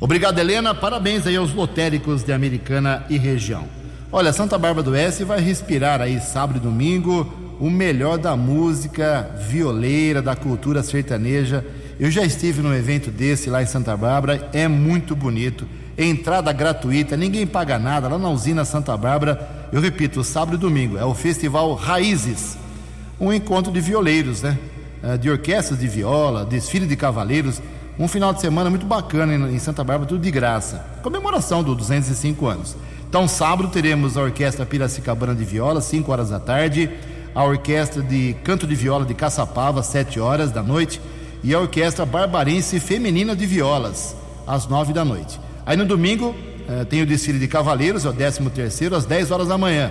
Obrigado, 0.00 0.38
Helena. 0.38 0.72
Parabéns 0.72 1.26
aí 1.26 1.34
aos 1.34 1.52
lotéricos 1.52 2.22
de 2.22 2.32
Americana 2.32 3.04
e 3.10 3.18
região. 3.18 3.64
Olha, 4.12 4.32
Santa 4.32 4.56
Bárbara 4.56 4.84
do 4.84 4.92
Oeste 4.92 5.24
vai 5.24 5.40
respirar 5.40 6.00
aí 6.00 6.20
sábado 6.20 6.58
e 6.58 6.60
domingo 6.60 7.56
o 7.58 7.68
melhor 7.68 8.16
da 8.16 8.36
música 8.36 9.28
violeira, 9.48 10.22
da 10.22 10.36
cultura 10.36 10.84
sertaneja. 10.84 11.66
Eu 11.98 12.12
já 12.12 12.24
estive 12.24 12.62
num 12.62 12.72
evento 12.72 13.10
desse 13.10 13.50
lá 13.50 13.60
em 13.60 13.66
Santa 13.66 13.96
Bárbara, 13.96 14.48
é 14.52 14.68
muito 14.68 15.16
bonito. 15.16 15.66
Entrada 15.98 16.52
gratuita, 16.52 17.16
ninguém 17.16 17.44
paga 17.44 17.76
nada 17.76 18.06
lá 18.06 18.18
na 18.18 18.30
usina 18.30 18.64
Santa 18.64 18.96
Bárbara. 18.96 19.68
Eu 19.72 19.80
repito, 19.80 20.22
sábado 20.22 20.54
e 20.54 20.60
domingo 20.60 20.96
é 20.96 21.04
o 21.04 21.12
Festival 21.12 21.74
Raízes, 21.74 22.56
um 23.18 23.32
encontro 23.32 23.72
de 23.72 23.80
violeiros, 23.80 24.42
né? 24.42 24.56
Eh, 25.02 25.16
de 25.16 25.28
orquestras 25.28 25.80
de 25.80 25.88
viola, 25.88 26.44
desfile 26.44 26.86
de 26.86 26.94
cavaleiros. 26.94 27.60
Um 27.98 28.06
final 28.06 28.32
de 28.32 28.40
semana 28.40 28.70
muito 28.70 28.86
bacana 28.86 29.34
em 29.50 29.58
Santa 29.58 29.82
Bárbara, 29.82 30.08
tudo 30.08 30.22
de 30.22 30.30
graça. 30.30 30.86
Comemoração 31.02 31.64
dos 31.64 31.76
205 31.78 32.46
anos. 32.46 32.76
Então, 33.08 33.26
sábado 33.26 33.70
teremos 33.70 34.16
a 34.16 34.22
Orquestra 34.22 34.64
Piracicabana 34.64 35.34
de 35.34 35.44
Viola, 35.44 35.80
5 35.80 36.12
horas 36.12 36.30
da 36.30 36.38
tarde, 36.38 36.88
a 37.34 37.42
Orquestra 37.42 38.00
de 38.00 38.36
Canto 38.44 38.68
de 38.68 38.74
Viola 38.76 39.04
de 39.04 39.14
Caçapava, 39.14 39.82
7 39.82 40.20
horas 40.20 40.52
da 40.52 40.62
noite, 40.62 41.00
e 41.42 41.52
a 41.52 41.58
Orquestra 41.58 42.06
Barbarense 42.06 42.78
Feminina 42.78 43.34
de 43.34 43.46
Violas, 43.46 44.14
às 44.46 44.68
9 44.68 44.92
da 44.92 45.04
noite. 45.04 45.40
Aí 45.66 45.76
no 45.76 45.84
domingo 45.84 46.36
eh, 46.68 46.84
tem 46.84 47.02
o 47.02 47.06
desfile 47.06 47.40
de 47.40 47.48
Cavaleiros, 47.48 48.04
é 48.04 48.10
o 48.10 48.12
13 48.12 48.48
terceiro, 48.50 48.94
às 48.94 49.06
10 49.06 49.32
horas 49.32 49.48
da 49.48 49.58
manhã. 49.58 49.90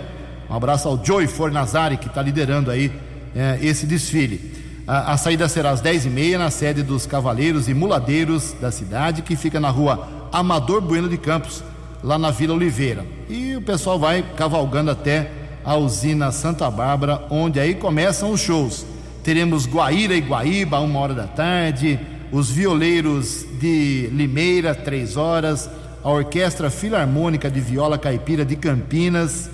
Um 0.50 0.56
abraço 0.56 0.88
ao 0.88 1.04
Joey 1.04 1.28
Fornazari, 1.28 1.98
que 1.98 2.08
está 2.08 2.22
liderando 2.22 2.72
aí 2.72 2.89
eh, 3.36 3.60
esse 3.62 3.86
desfile. 3.86 4.57
A, 4.88 5.12
a 5.12 5.17
saída 5.17 5.50
será 5.50 5.71
às 5.71 5.82
10h30 5.82 6.38
na 6.38 6.50
sede 6.50 6.82
dos 6.82 7.06
Cavaleiros 7.06 7.67
e 7.67 7.73
Muladeiros 7.73 8.56
da 8.62 8.71
cidade, 8.71 9.21
que 9.21 9.36
fica 9.36 9.60
na 9.60 9.69
rua 9.69 10.08
Amador 10.32 10.80
Bueno 10.80 11.10
de 11.10 11.17
Campos, 11.17 11.62
lá 12.02 12.17
na 12.17 12.32
Vila 12.32 12.54
Oliveira. 12.54 13.06
E 13.28 13.56
o 13.58 13.62
pessoal 13.62 14.00
vai 14.00 14.23
cavalgando 14.38 14.89
até 14.89 15.30
a 15.65 15.76
usina 15.76 16.32
Santa 16.32 16.71
Bárbara, 16.71 17.21
onde 17.30 17.60
aí 17.60 17.76
começam 17.76 18.32
os 18.32 18.39
shows. 18.39 18.86
Teremos 19.23 19.67
Guaíra 19.67 20.15
e 20.15 20.21
Guaíba, 20.21 20.80
uma 20.80 21.00
hora 21.00 21.13
da 21.13 21.28
tarde, 21.28 22.00
os 22.32 22.50
violeiros 22.50 23.45
de 23.60 24.08
Limeira, 24.13 24.73
três 24.73 25.17
horas, 25.17 25.69
a 26.02 26.10
Orquestra 26.10 26.69
Filarmônica 26.69 27.52
de 27.52 27.60
Viola 27.60 27.97
Caipira 27.97 28.45
de 28.45 28.56
Campinas, 28.56 29.50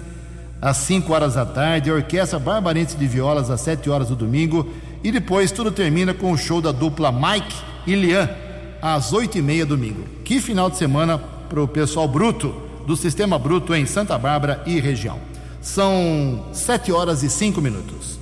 às 0.61 0.77
5 0.77 1.11
horas 1.11 1.33
da 1.33 1.45
tarde, 1.45 1.89
a 1.89 1.93
Orquestra 1.95 2.37
Barbarense 2.37 2.95
de 2.95 3.07
Violas, 3.07 3.49
às 3.49 3.61
7 3.61 3.89
horas 3.89 4.09
do 4.09 4.15
domingo, 4.15 4.71
e 5.03 5.11
depois 5.11 5.51
tudo 5.51 5.71
termina 5.71 6.13
com 6.13 6.31
o 6.31 6.37
show 6.37 6.61
da 6.61 6.71
dupla 6.71 7.11
Mike 7.11 7.55
e 7.85 7.95
Lian, 7.95 8.29
às 8.81 9.11
8 9.11 9.37
e 9.37 9.41
meia 9.41 9.65
domingo. 9.65 10.05
Que 10.23 10.39
final 10.39 10.69
de 10.69 10.77
semana 10.77 11.17
para 11.17 11.61
o 11.61 11.67
pessoal 11.67 12.07
bruto 12.07 12.55
do 12.87 12.95
Sistema 12.95 13.37
Bruto 13.37 13.75
em 13.75 13.85
Santa 13.85 14.17
Bárbara 14.17 14.63
e 14.65 14.79
região. 14.79 15.19
São 15.61 16.45
7 16.53 16.91
horas 16.91 17.23
e 17.23 17.29
5 17.29 17.61
minutos. 17.61 18.19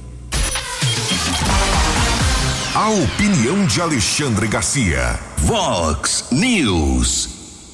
A 2.74 2.90
opinião 2.90 3.66
de 3.66 3.82
Alexandre 3.82 4.48
Garcia. 4.48 5.20
Vox 5.40 6.26
News. 6.32 7.30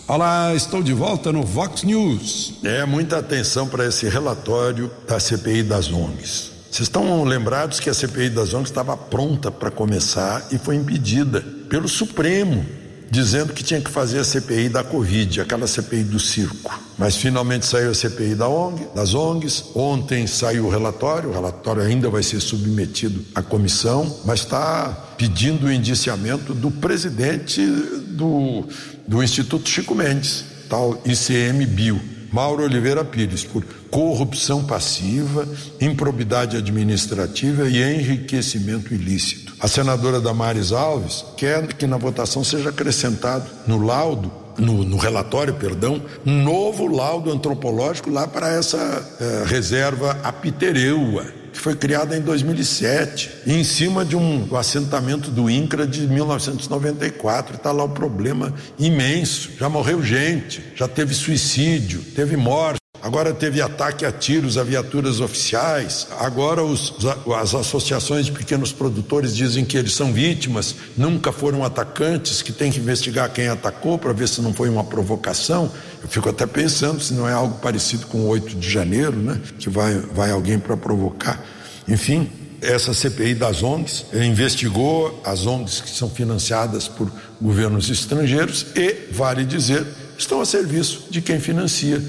Olá, 0.07 0.55
estou 0.55 0.81
de 0.81 0.93
volta 0.93 1.31
no 1.31 1.43
Vox 1.43 1.83
News. 1.83 2.59
É 2.63 2.85
muita 2.85 3.19
atenção 3.19 3.67
para 3.67 3.85
esse 3.85 4.07
relatório 4.07 4.89
da 5.07 5.19
CPI 5.19 5.63
das 5.63 5.91
ONGs. 5.91 6.56
Vocês 6.77 6.89
estão 6.89 7.23
lembrados 7.23 7.79
que 7.79 7.89
a 7.89 7.93
CPI 7.93 8.29
das 8.29 8.53
ONGs 8.53 8.69
estava 8.69 8.95
pronta 8.95 9.49
para 9.49 9.71
começar 9.71 10.47
e 10.51 10.59
foi 10.59 10.75
impedida 10.75 11.41
pelo 11.67 11.87
Supremo, 11.87 12.63
dizendo 13.09 13.51
que 13.51 13.63
tinha 13.63 13.81
que 13.81 13.89
fazer 13.89 14.19
a 14.19 14.23
CPI 14.23 14.69
da 14.69 14.83
Covid, 14.83 15.41
aquela 15.41 15.65
CPI 15.65 16.03
do 16.03 16.19
circo. 16.19 16.79
Mas 16.95 17.15
finalmente 17.15 17.65
saiu 17.65 17.89
a 17.89 17.95
CPI 17.95 18.35
da 18.35 18.47
ONG, 18.47 18.89
das 18.93 19.15
ONGs. 19.15 19.71
Ontem 19.73 20.27
saiu 20.27 20.67
o 20.67 20.69
relatório, 20.69 21.31
o 21.31 21.33
relatório 21.33 21.81
ainda 21.81 22.11
vai 22.11 22.21
ser 22.21 22.39
submetido 22.39 23.25
à 23.33 23.41
comissão, 23.41 24.15
mas 24.23 24.41
está 24.41 24.89
pedindo 25.17 25.65
o 25.65 25.71
indiciamento 25.71 26.53
do 26.53 26.69
presidente 26.69 27.65
do, 27.65 28.67
do 29.07 29.23
Instituto 29.23 29.67
Chico 29.67 29.95
Mendes, 29.95 30.45
tal 30.69 31.01
ICMBio 31.03 32.16
Mauro 32.31 32.63
Oliveira 32.63 33.03
Pires, 33.03 33.43
por 33.43 33.63
corrupção 33.89 34.63
passiva, 34.63 35.47
improbidade 35.79 36.57
administrativa 36.57 37.69
e 37.69 37.81
enriquecimento 37.81 38.93
ilícito. 38.93 39.53
A 39.59 39.67
senadora 39.67 40.21
Damares 40.21 40.71
Alves 40.71 41.25
quer 41.35 41.73
que 41.73 41.87
na 41.87 41.97
votação 41.97 42.43
seja 42.43 42.69
acrescentado 42.69 43.49
no 43.65 43.83
laudo 43.83 44.31
no, 44.57 44.83
no, 44.83 44.97
relatório, 44.97 45.53
perdão, 45.53 46.01
um 46.25 46.43
novo 46.43 46.87
laudo 46.87 47.31
antropológico 47.31 48.09
lá 48.09 48.27
para 48.27 48.49
essa 48.49 48.77
eh, 49.19 49.43
reserva 49.45 50.17
apitereua 50.23 51.27
que 51.57 51.63
foi 51.63 51.75
criada 51.75 52.15
em 52.15 52.21
2007, 52.21 53.31
em 53.47 53.63
cima 53.63 54.05
de 54.05 54.15
um 54.15 54.55
assentamento 54.55 55.31
do 55.31 55.49
INCRA 55.49 55.87
de 55.87 56.07
1994. 56.07 57.55
Está 57.55 57.71
lá 57.71 57.83
o 57.83 57.89
problema 57.89 58.53
imenso. 58.77 59.49
Já 59.57 59.67
morreu 59.67 60.03
gente, 60.03 60.63
já 60.75 60.87
teve 60.87 61.15
suicídio, 61.15 62.03
teve 62.15 62.37
morte. 62.37 62.76
Agora 63.01 63.33
teve 63.33 63.61
ataque 63.61 64.05
a 64.05 64.11
tiros 64.11 64.57
a 64.57 64.63
viaturas 64.63 65.19
oficiais. 65.19 66.07
Agora 66.19 66.63
os, 66.63 66.93
as 67.39 67.53
associações 67.53 68.25
de 68.25 68.31
pequenos 68.31 68.71
produtores 68.71 69.35
dizem 69.35 69.63
que 69.63 69.77
eles 69.77 69.93
são 69.93 70.11
vítimas, 70.11 70.75
nunca 70.97 71.31
foram 71.31 71.63
atacantes, 71.63 72.41
que 72.41 72.51
tem 72.51 72.71
que 72.71 72.79
investigar 72.79 73.31
quem 73.31 73.47
atacou 73.47 73.97
para 73.97 74.13
ver 74.13 74.27
se 74.27 74.41
não 74.41 74.53
foi 74.53 74.69
uma 74.69 74.83
provocação. 74.83 75.71
Eu 76.01 76.09
fico 76.09 76.29
até 76.29 76.45
pensando 76.45 77.01
se 77.01 77.13
não 77.13 77.27
é 77.27 77.33
algo 77.33 77.59
parecido 77.59 78.07
com 78.07 78.19
o 78.19 78.27
8 78.27 78.55
de 78.55 78.69
janeiro, 78.69 79.17
né? 79.17 79.39
Que 79.59 79.69
vai, 79.69 79.95
vai 79.99 80.31
alguém 80.31 80.59
para 80.59 80.75
provocar. 80.75 81.43
Enfim, 81.87 82.29
essa 82.61 82.93
CPI 82.93 83.35
das 83.35 83.61
ONGs 83.61 84.05
investigou 84.13 85.21
as 85.23 85.45
ONGs 85.45 85.81
que 85.81 85.89
são 85.89 86.09
financiadas 86.09 86.87
por 86.87 87.11
governos 87.41 87.89
estrangeiros 87.89 88.65
e, 88.75 89.07
vale 89.11 89.45
dizer, 89.45 89.85
estão 90.17 90.41
a 90.41 90.45
serviço 90.45 91.05
de 91.09 91.21
quem 91.21 91.39
financia 91.39 92.01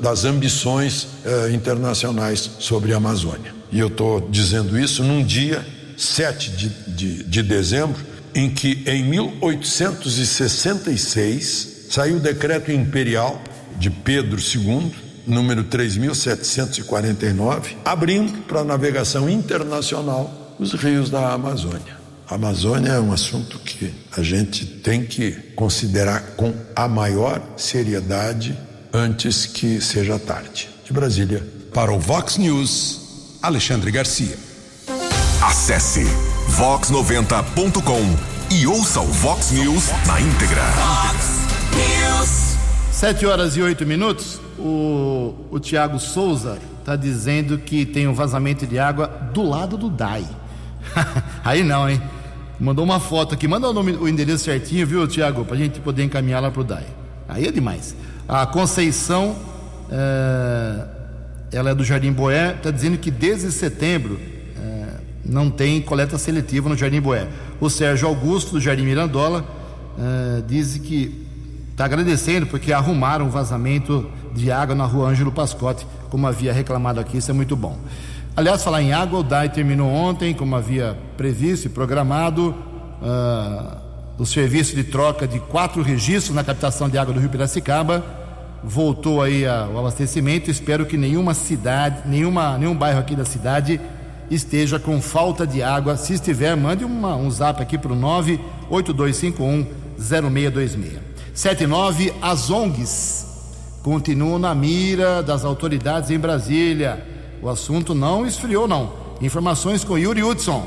das 0.00 0.24
ambições 0.24 1.08
eh, 1.24 1.50
internacionais 1.52 2.50
sobre 2.58 2.92
a 2.92 2.98
Amazônia. 2.98 3.60
E 3.72 3.78
eu 3.78 3.86
estou 3.88 4.28
dizendo 4.28 4.78
isso 4.78 5.02
num 5.04 5.24
dia 5.24 5.66
7 5.96 6.50
de, 6.50 6.68
de, 6.68 7.24
de 7.24 7.42
dezembro, 7.42 8.04
em 8.34 8.50
que 8.50 8.82
em 8.86 9.02
1866 9.04 11.86
saiu 11.90 12.16
o 12.16 12.20
decreto 12.20 12.72
imperial 12.72 13.42
de 13.78 13.90
Pedro 13.90 14.40
II, 14.40 14.90
número 15.26 15.64
3749, 15.64 17.76
abrindo 17.84 18.38
para 18.42 18.60
a 18.60 18.64
navegação 18.64 19.28
internacional 19.28 20.56
os 20.58 20.72
rios 20.74 21.10
da 21.10 21.32
Amazônia. 21.32 22.00
A 22.28 22.36
Amazônia 22.36 22.90
é 22.90 23.00
um 23.00 23.12
assunto 23.12 23.58
que 23.58 23.92
a 24.16 24.22
gente 24.22 24.64
tem 24.64 25.04
que 25.04 25.32
considerar 25.56 26.36
com 26.36 26.54
a 26.76 26.86
maior 26.86 27.42
seriedade 27.56 28.56
antes 28.92 29.46
que 29.46 29.80
seja 29.80 30.18
tarde. 30.18 30.68
De 30.84 30.92
Brasília. 30.92 31.46
Para 31.72 31.92
o 31.92 31.98
Vox 31.98 32.36
News, 32.36 33.38
Alexandre 33.42 33.90
Garcia. 33.90 34.36
Acesse 35.42 36.04
vox90.com 36.50 38.54
e 38.54 38.66
ouça 38.66 39.00
o 39.00 39.06
Vox 39.06 39.52
News 39.52 39.88
na 40.06 40.20
íntegra. 40.20 40.62
Vox 40.62 41.40
News. 41.76 42.56
Sete 42.92 43.24
horas 43.24 43.56
e 43.56 43.62
oito 43.62 43.86
minutos. 43.86 44.40
o, 44.58 45.34
o 45.50 45.58
Tiago 45.58 45.98
Souza 45.98 46.58
está 46.80 46.96
dizendo 46.96 47.56
que 47.58 47.86
tem 47.86 48.06
um 48.08 48.12
vazamento 48.12 48.66
de 48.66 48.78
água 48.78 49.06
do 49.32 49.42
lado 49.42 49.78
do 49.78 49.88
DAI. 49.88 50.26
Aí 51.44 51.62
não, 51.62 51.88
hein? 51.88 52.00
Mandou 52.58 52.84
uma 52.84 53.00
foto 53.00 53.34
aqui. 53.34 53.48
Manda 53.48 53.68
o, 53.68 53.72
nome, 53.72 53.92
o 53.92 54.08
endereço 54.08 54.44
certinho, 54.44 54.86
viu, 54.86 55.06
Tiago? 55.06 55.44
Para 55.44 55.54
a 55.54 55.58
gente 55.58 55.80
poder 55.80 56.02
encaminhar 56.02 56.42
lá 56.42 56.50
para 56.50 56.60
o 56.60 56.64
DAI. 56.64 56.86
Aí 57.28 57.46
é 57.46 57.52
demais. 57.52 57.94
A 58.32 58.46
Conceição, 58.46 59.34
é, 59.90 60.84
ela 61.50 61.70
é 61.70 61.74
do 61.74 61.82
Jardim 61.82 62.12
Boé, 62.12 62.54
está 62.54 62.70
dizendo 62.70 62.96
que 62.96 63.10
desde 63.10 63.50
setembro 63.50 64.20
é, 64.56 64.86
não 65.24 65.50
tem 65.50 65.82
coleta 65.82 66.16
seletiva 66.16 66.68
no 66.68 66.76
Jardim 66.76 67.00
Boé. 67.00 67.26
O 67.60 67.68
Sérgio 67.68 68.06
Augusto, 68.06 68.52
do 68.52 68.60
Jardim 68.60 68.84
Mirandola, 68.84 69.44
é, 69.98 70.42
diz 70.46 70.78
que 70.78 71.26
está 71.72 71.86
agradecendo 71.86 72.46
porque 72.46 72.72
arrumaram 72.72 73.26
um 73.26 73.30
vazamento 73.30 74.08
de 74.32 74.52
água 74.52 74.76
na 74.76 74.84
rua 74.84 75.08
Ângelo 75.08 75.32
Pascotti, 75.32 75.84
como 76.08 76.24
havia 76.24 76.52
reclamado 76.52 77.00
aqui, 77.00 77.16
isso 77.16 77.32
é 77.32 77.34
muito 77.34 77.56
bom. 77.56 77.76
Aliás, 78.36 78.62
falar 78.62 78.80
em 78.80 78.92
água, 78.92 79.18
o 79.18 79.22
DAI 79.24 79.48
terminou 79.48 79.90
ontem, 79.90 80.32
como 80.34 80.54
havia 80.54 80.96
previsto 81.16 81.66
e 81.66 81.68
programado, 81.68 82.54
uh, 83.02 83.76
o 84.18 84.24
serviço 84.24 84.76
de 84.76 84.84
troca 84.84 85.26
de 85.26 85.40
quatro 85.40 85.82
registros 85.82 86.36
na 86.36 86.44
captação 86.44 86.88
de 86.88 86.96
água 86.96 87.12
do 87.12 87.18
Rio 87.18 87.28
Piracicaba. 87.28 88.19
Voltou 88.62 89.22
aí 89.22 89.46
a, 89.46 89.66
o 89.66 89.78
abastecimento. 89.78 90.50
Espero 90.50 90.84
que 90.86 90.96
nenhuma 90.96 91.34
cidade, 91.34 92.08
nenhuma, 92.08 92.58
nenhum 92.58 92.74
bairro 92.74 93.00
aqui 93.00 93.16
da 93.16 93.24
cidade 93.24 93.80
esteja 94.30 94.78
com 94.78 95.00
falta 95.00 95.46
de 95.46 95.62
água. 95.62 95.96
Se 95.96 96.14
estiver, 96.14 96.56
mande 96.56 96.84
uma, 96.84 97.16
um 97.16 97.30
zap 97.30 97.60
aqui 97.60 97.76
para 97.76 97.92
o 97.92 97.96
98251 97.96 99.66
0626. 99.98 101.00
79, 101.34 102.12
as 102.20 102.50
ONGs 102.50 103.26
continuam 103.82 104.38
na 104.38 104.54
mira 104.54 105.22
das 105.22 105.44
autoridades 105.44 106.10
em 106.10 106.18
Brasília. 106.18 107.06
O 107.42 107.48
assunto 107.48 107.94
não 107.94 108.26
esfriou, 108.26 108.68
não. 108.68 108.92
Informações 109.20 109.84
com 109.84 109.98
Yuri 109.98 110.22
Hudson. 110.22 110.66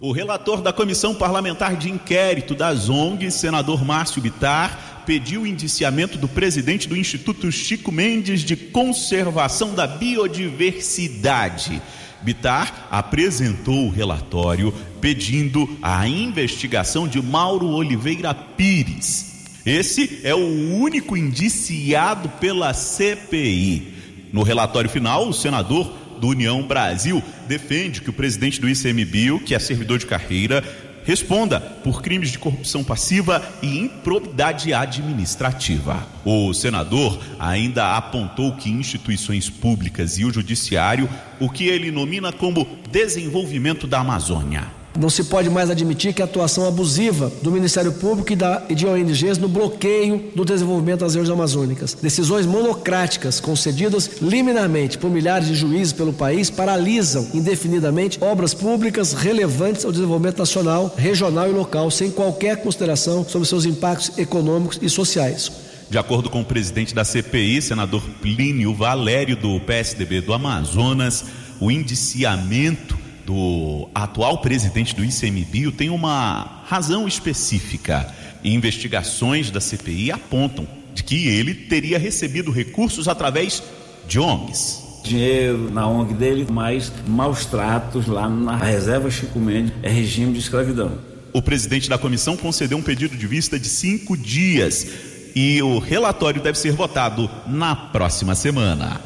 O 0.00 0.12
relator 0.12 0.60
da 0.60 0.72
Comissão 0.72 1.14
Parlamentar 1.14 1.76
de 1.76 1.90
Inquérito 1.90 2.54
das 2.54 2.88
ONGs, 2.88 3.34
senador 3.34 3.84
Márcio 3.84 4.20
Bitar, 4.20 4.78
pediu 5.06 5.42
o 5.42 5.46
indiciamento 5.46 6.18
do 6.18 6.28
presidente 6.28 6.88
do 6.88 6.96
Instituto 6.96 7.50
Chico 7.52 7.92
Mendes 7.92 8.40
de 8.40 8.56
Conservação 8.56 9.74
da 9.74 9.86
Biodiversidade. 9.86 11.80
Bitar 12.22 12.88
apresentou 12.90 13.86
o 13.86 13.90
relatório 13.90 14.72
pedindo 15.00 15.68
a 15.82 16.08
investigação 16.08 17.06
de 17.06 17.20
Mauro 17.20 17.66
Oliveira 17.66 18.32
Pires, 18.32 19.34
esse 19.64 20.20
é 20.22 20.34
o 20.34 20.74
único 20.74 21.16
indiciado 21.16 22.28
pela 22.38 22.74
CPI. 22.74 23.94
No 24.30 24.42
relatório 24.42 24.90
final, 24.90 25.26
o 25.26 25.32
senador 25.32 25.90
do 26.20 26.28
União 26.28 26.62
Brasil 26.62 27.22
defende 27.48 28.02
que 28.02 28.10
o 28.10 28.12
presidente 28.12 28.60
do 28.60 28.68
ICMBio, 28.68 29.40
que 29.40 29.54
é 29.54 29.58
servidor 29.58 29.98
de 29.98 30.04
carreira, 30.04 30.62
responda 31.04 31.60
por 31.60 32.02
crimes 32.02 32.30
de 32.30 32.38
corrupção 32.38 32.82
passiva 32.82 33.42
e 33.62 33.78
improbidade 33.78 34.72
administrativa. 34.72 36.06
O 36.24 36.52
senador 36.52 37.18
ainda 37.38 37.96
apontou 37.96 38.56
que 38.56 38.70
instituições 38.70 39.48
públicas 39.48 40.18
e 40.18 40.24
o 40.24 40.32
judiciário, 40.32 41.08
o 41.38 41.48
que 41.48 41.68
ele 41.68 41.90
nomina 41.90 42.32
como 42.32 42.66
desenvolvimento 42.90 43.86
da 43.86 44.00
Amazônia. 44.00 44.83
Não 44.98 45.10
se 45.10 45.24
pode 45.24 45.50
mais 45.50 45.70
admitir 45.70 46.14
que 46.14 46.22
a 46.22 46.24
atuação 46.24 46.68
abusiva 46.68 47.32
do 47.42 47.50
Ministério 47.50 47.92
Público 47.92 48.32
e, 48.32 48.36
da, 48.36 48.64
e 48.68 48.76
de 48.76 48.86
ONGs 48.86 49.38
no 49.38 49.48
bloqueio 49.48 50.30
do 50.36 50.44
desenvolvimento 50.44 51.00
das 51.00 51.14
regiões 51.14 51.36
amazônicas. 51.36 51.94
Decisões 51.94 52.46
monocráticas 52.46 53.40
concedidas 53.40 54.22
liminarmente 54.22 54.96
por 54.96 55.10
milhares 55.10 55.48
de 55.48 55.54
juízes 55.56 55.92
pelo 55.92 56.12
país 56.12 56.48
paralisam 56.48 57.28
indefinidamente 57.34 58.22
obras 58.22 58.54
públicas 58.54 59.12
relevantes 59.12 59.84
ao 59.84 59.90
desenvolvimento 59.90 60.38
nacional, 60.38 60.94
regional 60.96 61.48
e 61.48 61.52
local, 61.52 61.90
sem 61.90 62.12
qualquer 62.12 62.62
consideração 62.62 63.26
sobre 63.28 63.48
seus 63.48 63.64
impactos 63.64 64.16
econômicos 64.16 64.78
e 64.80 64.88
sociais. 64.88 65.50
De 65.90 65.98
acordo 65.98 66.30
com 66.30 66.40
o 66.40 66.44
presidente 66.44 66.94
da 66.94 67.04
CPI, 67.04 67.60
senador 67.60 68.02
Plínio 68.22 68.72
Valério, 68.72 69.36
do 69.36 69.58
PSDB 69.60 70.20
do 70.20 70.32
Amazonas, 70.32 71.24
o 71.60 71.70
indiciamento 71.70 73.03
do 73.26 73.88
atual 73.94 74.38
presidente 74.38 74.94
do 74.94 75.04
ICMBio 75.04 75.72
tem 75.72 75.90
uma 75.90 76.62
razão 76.66 77.08
específica. 77.08 78.12
Investigações 78.42 79.50
da 79.50 79.60
CPI 79.60 80.12
apontam 80.12 80.66
de 80.94 81.02
que 81.02 81.28
ele 81.28 81.54
teria 81.54 81.98
recebido 81.98 82.50
recursos 82.50 83.08
através 83.08 83.62
de 84.06 84.18
ONGs. 84.18 84.82
Dinheiro 85.02 85.70
na 85.70 85.86
ONG 85.86 86.14
dele, 86.14 86.46
mas 86.50 86.92
maus 87.06 87.44
tratos 87.44 88.06
lá 88.06 88.28
na 88.28 88.56
reserva 88.56 89.10
Chico 89.10 89.38
Mendes 89.38 89.72
é 89.82 89.90
regime 89.90 90.32
de 90.32 90.38
escravidão. 90.38 90.98
O 91.32 91.42
presidente 91.42 91.88
da 91.88 91.98
comissão 91.98 92.36
concedeu 92.36 92.78
um 92.78 92.82
pedido 92.82 93.16
de 93.16 93.26
vista 93.26 93.58
de 93.58 93.68
cinco 93.68 94.16
dias 94.16 94.86
e 95.34 95.60
o 95.62 95.78
relatório 95.78 96.40
deve 96.40 96.56
ser 96.58 96.72
votado 96.72 97.28
na 97.46 97.74
próxima 97.74 98.34
semana. 98.34 99.00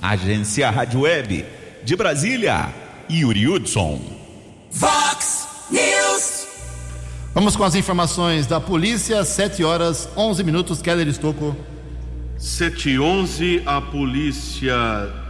Agência 0.00 0.70
Rádio 0.70 1.00
Web 1.00 1.44
de 1.84 1.96
Brasília. 1.96 2.85
Yuri 3.10 3.46
Hudson. 3.46 4.00
Vox 4.70 5.46
News. 5.70 6.46
Vamos 7.32 7.54
com 7.54 7.62
as 7.62 7.74
informações 7.74 8.46
da 8.46 8.60
polícia, 8.60 9.24
7 9.24 9.62
horas 9.62 10.08
11 10.16 10.42
minutos, 10.42 10.82
Keller 10.82 11.06
Estocco. 11.06 11.56
7 12.36 12.90
e 12.90 12.98
11 12.98 13.62
a 13.64 13.80
polícia 13.80 14.74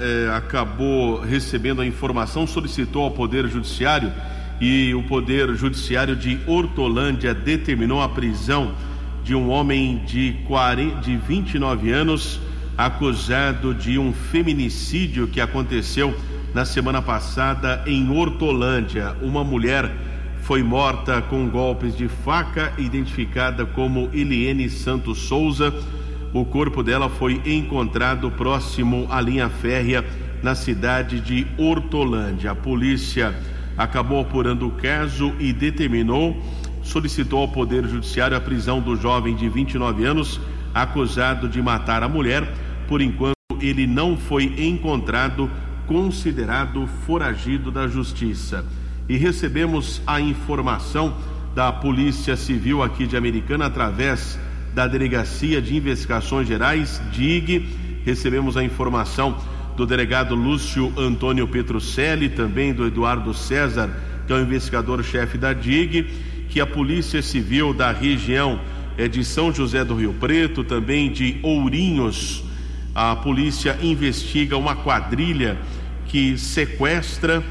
eh, 0.00 0.30
acabou 0.34 1.20
recebendo 1.20 1.82
a 1.82 1.86
informação, 1.86 2.46
solicitou 2.46 3.04
ao 3.04 3.10
Poder 3.10 3.46
Judiciário 3.46 4.12
e 4.60 4.94
o 4.94 5.02
Poder 5.02 5.54
Judiciário 5.54 6.16
de 6.16 6.40
Hortolândia 6.46 7.34
determinou 7.34 8.00
a 8.00 8.08
prisão 8.08 8.74
de 9.22 9.34
um 9.34 9.50
homem 9.50 10.02
de, 10.06 10.34
40, 10.46 11.00
de 11.00 11.16
29 11.16 11.92
anos 11.92 12.40
acusado 12.76 13.74
de 13.74 13.98
um 13.98 14.12
feminicídio 14.12 15.28
que 15.28 15.40
aconteceu 15.40 16.14
na 16.56 16.64
semana 16.64 17.02
passada 17.02 17.82
em 17.86 18.10
Hortolândia. 18.10 19.14
Uma 19.20 19.44
mulher 19.44 19.94
foi 20.40 20.62
morta 20.62 21.20
com 21.20 21.46
golpes 21.50 21.94
de 21.94 22.08
faca, 22.08 22.72
identificada 22.78 23.66
como 23.66 24.08
Eliene 24.10 24.70
Santos 24.70 25.18
Souza. 25.18 25.70
O 26.32 26.46
corpo 26.46 26.82
dela 26.82 27.10
foi 27.10 27.42
encontrado 27.44 28.30
próximo 28.30 29.06
à 29.10 29.20
linha 29.20 29.50
férrea 29.50 30.02
na 30.42 30.54
cidade 30.54 31.20
de 31.20 31.46
Hortolândia. 31.58 32.52
A 32.52 32.54
polícia 32.54 33.34
acabou 33.76 34.22
apurando 34.22 34.66
o 34.66 34.70
caso 34.70 35.34
e 35.38 35.52
determinou, 35.52 36.42
solicitou 36.82 37.40
ao 37.40 37.48
Poder 37.48 37.86
Judiciário 37.86 38.34
a 38.34 38.40
prisão 38.40 38.80
do 38.80 38.96
jovem 38.96 39.36
de 39.36 39.46
29 39.46 40.06
anos 40.06 40.40
acusado 40.72 41.50
de 41.50 41.60
matar 41.60 42.02
a 42.02 42.08
mulher. 42.08 42.50
Por 42.88 43.02
enquanto, 43.02 43.36
ele 43.60 43.86
não 43.86 44.16
foi 44.16 44.54
encontrado 44.56 45.50
considerado 45.86 46.86
foragido 47.06 47.70
da 47.70 47.88
justiça. 47.88 48.64
E 49.08 49.16
recebemos 49.16 50.02
a 50.06 50.20
informação 50.20 51.16
da 51.54 51.72
Polícia 51.72 52.36
Civil 52.36 52.82
aqui 52.82 53.06
de 53.06 53.16
Americana 53.16 53.66
através 53.66 54.38
da 54.74 54.86
Delegacia 54.86 55.62
de 55.62 55.76
Investigações 55.76 56.46
Gerais, 56.46 57.00
DIG. 57.12 57.66
Recebemos 58.04 58.56
a 58.56 58.64
informação 58.64 59.36
do 59.76 59.86
delegado 59.86 60.34
Lúcio 60.34 60.92
Antônio 60.96 61.46
Petrucelli, 61.46 62.28
também 62.28 62.74
do 62.74 62.86
Eduardo 62.86 63.32
César, 63.32 63.90
que 64.26 64.32
é 64.32 64.36
o 64.36 64.40
investigador-chefe 64.40 65.38
da 65.38 65.52
DIG, 65.52 66.04
que 66.48 66.60
a 66.60 66.66
Polícia 66.66 67.22
Civil 67.22 67.72
da 67.72 67.92
região 67.92 68.60
é 68.98 69.06
de 69.06 69.24
São 69.24 69.52
José 69.52 69.84
do 69.84 69.94
Rio 69.94 70.14
Preto, 70.14 70.64
também 70.64 71.10
de 71.12 71.38
Ourinhos, 71.42 72.44
a 72.96 73.14
polícia 73.14 73.78
investiga 73.82 74.56
uma 74.56 74.74
quadrilha 74.74 75.58
que 76.16 76.38
sequestra 76.38 77.44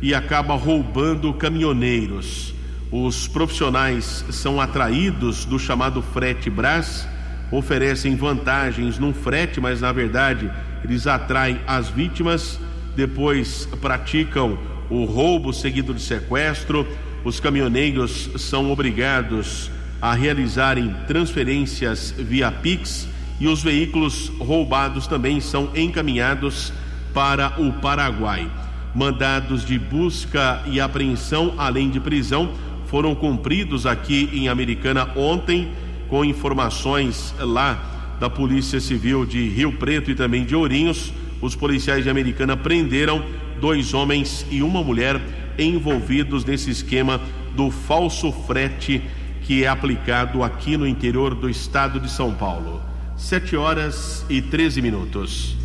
e 0.00 0.14
acaba 0.14 0.54
roubando 0.54 1.30
caminhoneiros. 1.34 2.54
Os 2.90 3.28
profissionais 3.28 4.24
são 4.30 4.58
atraídos 4.58 5.44
do 5.44 5.58
chamado 5.58 6.00
frete 6.00 6.48
Brás, 6.48 7.06
oferecem 7.52 8.16
vantagens 8.16 8.98
num 8.98 9.12
frete, 9.12 9.60
mas 9.60 9.82
na 9.82 9.92
verdade 9.92 10.50
eles 10.82 11.06
atraem 11.06 11.60
as 11.66 11.90
vítimas, 11.90 12.58
depois 12.96 13.68
praticam 13.78 14.58
o 14.88 15.04
roubo 15.04 15.52
seguido 15.52 15.92
de 15.92 16.00
sequestro. 16.00 16.88
Os 17.22 17.38
caminhoneiros 17.38 18.30
são 18.38 18.72
obrigados 18.72 19.70
a 20.00 20.14
realizarem 20.14 20.96
transferências 21.06 22.14
via 22.16 22.50
Pix 22.50 23.06
e 23.38 23.46
os 23.46 23.62
veículos 23.62 24.28
roubados 24.38 25.06
também 25.06 25.42
são 25.42 25.70
encaminhados 25.74 26.72
para 27.12 27.60
o 27.60 27.72
Paraguai. 27.74 28.50
Mandados 28.94 29.64
de 29.64 29.78
busca 29.78 30.62
e 30.66 30.80
apreensão, 30.80 31.54
além 31.56 31.90
de 31.90 32.00
prisão, 32.00 32.52
foram 32.86 33.14
cumpridos 33.14 33.86
aqui 33.86 34.30
em 34.32 34.48
Americana 34.48 35.10
ontem, 35.14 35.68
com 36.08 36.24
informações 36.24 37.34
lá 37.38 38.16
da 38.18 38.28
Polícia 38.28 38.80
Civil 38.80 39.24
de 39.24 39.48
Rio 39.48 39.72
Preto 39.72 40.10
e 40.10 40.14
também 40.14 40.44
de 40.44 40.56
Ourinhos, 40.56 41.12
os 41.40 41.54
policiais 41.54 42.04
de 42.04 42.10
Americana 42.10 42.56
prenderam 42.56 43.24
dois 43.60 43.94
homens 43.94 44.44
e 44.50 44.62
uma 44.62 44.82
mulher 44.82 45.20
envolvidos 45.58 46.44
nesse 46.44 46.70
esquema 46.70 47.20
do 47.54 47.70
falso 47.70 48.32
frete 48.32 49.02
que 49.42 49.64
é 49.64 49.68
aplicado 49.68 50.42
aqui 50.42 50.76
no 50.76 50.86
interior 50.86 51.34
do 51.34 51.48
estado 51.48 51.98
de 52.00 52.10
São 52.10 52.34
Paulo. 52.34 52.82
7 53.16 53.56
horas 53.56 54.24
e 54.28 54.40
13 54.40 54.82
minutos. 54.82 55.57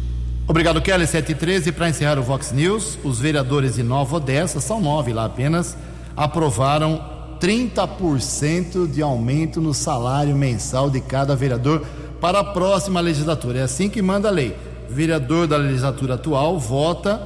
Obrigado, 0.46 0.82
Kelly. 0.82 1.08
7 1.08 1.32
e 1.32 1.36
13. 1.36 1.72
Para 1.72 1.90
encerrar 1.90 2.20
o 2.20 2.24
Vox 2.24 2.52
News, 2.52 3.00
os 3.02 3.18
vereadores 3.18 3.76
de 3.76 3.84
Nova 3.84 4.18
Odessa, 4.18 4.60
são 4.60 4.82
nove 4.82 5.14
lá 5.14 5.24
apenas, 5.24 5.78
aprovaram 6.18 7.02
30% 7.40 8.92
de 8.92 9.02
aumento 9.02 9.62
no 9.62 9.74
salário 9.74 10.36
mensal 10.36 10.90
de 10.90 11.00
cada 11.00 11.34
vereador 11.34 11.86
para 12.20 12.40
a 12.40 12.44
próxima 12.44 13.00
legislatura. 13.00 13.60
É 13.60 13.64
assim 13.64 13.90
que 13.90 14.02
manda 14.02 14.28
a 14.28 14.32
lei. 14.32 14.54
Vereador 14.90 15.48
da 15.48 15.56
legislatura 15.56 16.16
atual 16.16 16.60
vota 16.60 17.22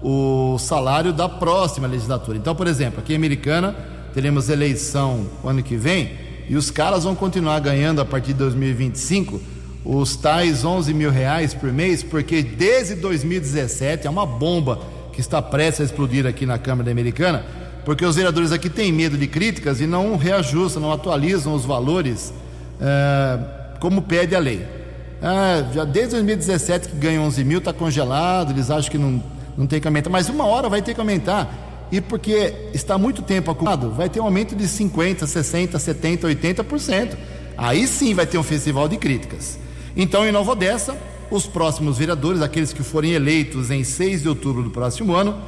o 0.00 0.56
salário 0.58 1.12
da 1.12 1.28
próxima 1.28 1.88
legislatura. 1.88 2.38
Então, 2.38 2.54
por 2.54 2.68
exemplo, 2.68 3.00
aqui 3.00 3.12
em 3.12 3.16
Americana 3.16 3.74
teremos 4.14 4.48
eleição 4.48 5.26
ano 5.44 5.62
que 5.62 5.76
vem 5.76 6.12
e 6.48 6.56
os 6.56 6.70
caras 6.70 7.02
vão 7.02 7.16
continuar 7.16 7.58
ganhando 7.58 8.00
a 8.00 8.04
partir 8.04 8.28
de 8.28 8.38
2025 8.38 9.40
os 9.84 10.16
tais 10.16 10.64
11 10.64 10.92
mil 10.92 11.10
reais 11.10 11.54
por 11.54 11.72
mês, 11.72 12.02
porque 12.02 12.42
desde 12.42 12.94
2017 12.94 14.06
é 14.06 14.10
uma 14.10 14.26
bomba 14.26 14.80
que 15.12 15.20
está 15.20 15.40
prestes 15.40 15.80
a 15.80 15.84
explodir 15.84 16.26
aqui 16.26 16.44
na 16.44 16.58
Câmara 16.58 16.90
Americana, 16.90 17.44
porque 17.84 18.04
os 18.04 18.16
vereadores 18.16 18.52
aqui 18.52 18.68
têm 18.68 18.92
medo 18.92 19.16
de 19.16 19.26
críticas 19.26 19.80
e 19.80 19.86
não 19.86 20.16
reajustam, 20.16 20.82
não 20.82 20.92
atualizam 20.92 21.54
os 21.54 21.64
valores 21.64 22.32
é, 22.80 23.38
como 23.80 24.02
pede 24.02 24.34
a 24.34 24.38
lei. 24.38 24.66
É, 25.22 25.74
já 25.74 25.84
desde 25.84 26.12
2017 26.12 26.88
que 26.88 26.96
ganham 26.96 27.24
11 27.24 27.44
mil, 27.44 27.58
está 27.58 27.72
congelado, 27.72 28.52
eles 28.52 28.70
acham 28.70 28.90
que 28.90 28.98
não, 28.98 29.22
não 29.56 29.66
tem 29.66 29.80
que 29.80 29.88
aumentar, 29.88 30.10
mas 30.10 30.28
uma 30.28 30.46
hora 30.46 30.68
vai 30.68 30.82
ter 30.82 30.94
que 30.94 31.00
aumentar. 31.00 31.88
E 31.90 32.00
porque 32.00 32.54
está 32.72 32.96
muito 32.96 33.20
tempo 33.22 33.50
acumulado, 33.50 33.90
vai 33.90 34.08
ter 34.08 34.20
um 34.20 34.24
aumento 34.24 34.54
de 34.54 34.64
50%, 34.64 35.24
60%, 35.24 35.72
70%, 35.72 36.20
80%. 36.20 37.16
Aí 37.56 37.86
sim 37.86 38.14
vai 38.14 38.26
ter 38.26 38.38
um 38.38 38.42
festival 38.42 38.88
de 38.88 38.96
críticas. 38.96 39.58
Então, 40.00 40.26
em 40.26 40.32
Nova 40.32 40.50
Odessa, 40.52 40.96
os 41.30 41.46
próximos 41.46 41.98
vereadores, 41.98 42.40
aqueles 42.40 42.72
que 42.72 42.82
forem 42.82 43.12
eleitos 43.12 43.70
em 43.70 43.84
6 43.84 44.22
de 44.22 44.30
outubro 44.30 44.62
do 44.62 44.70
próximo 44.70 45.14
ano, 45.14 45.38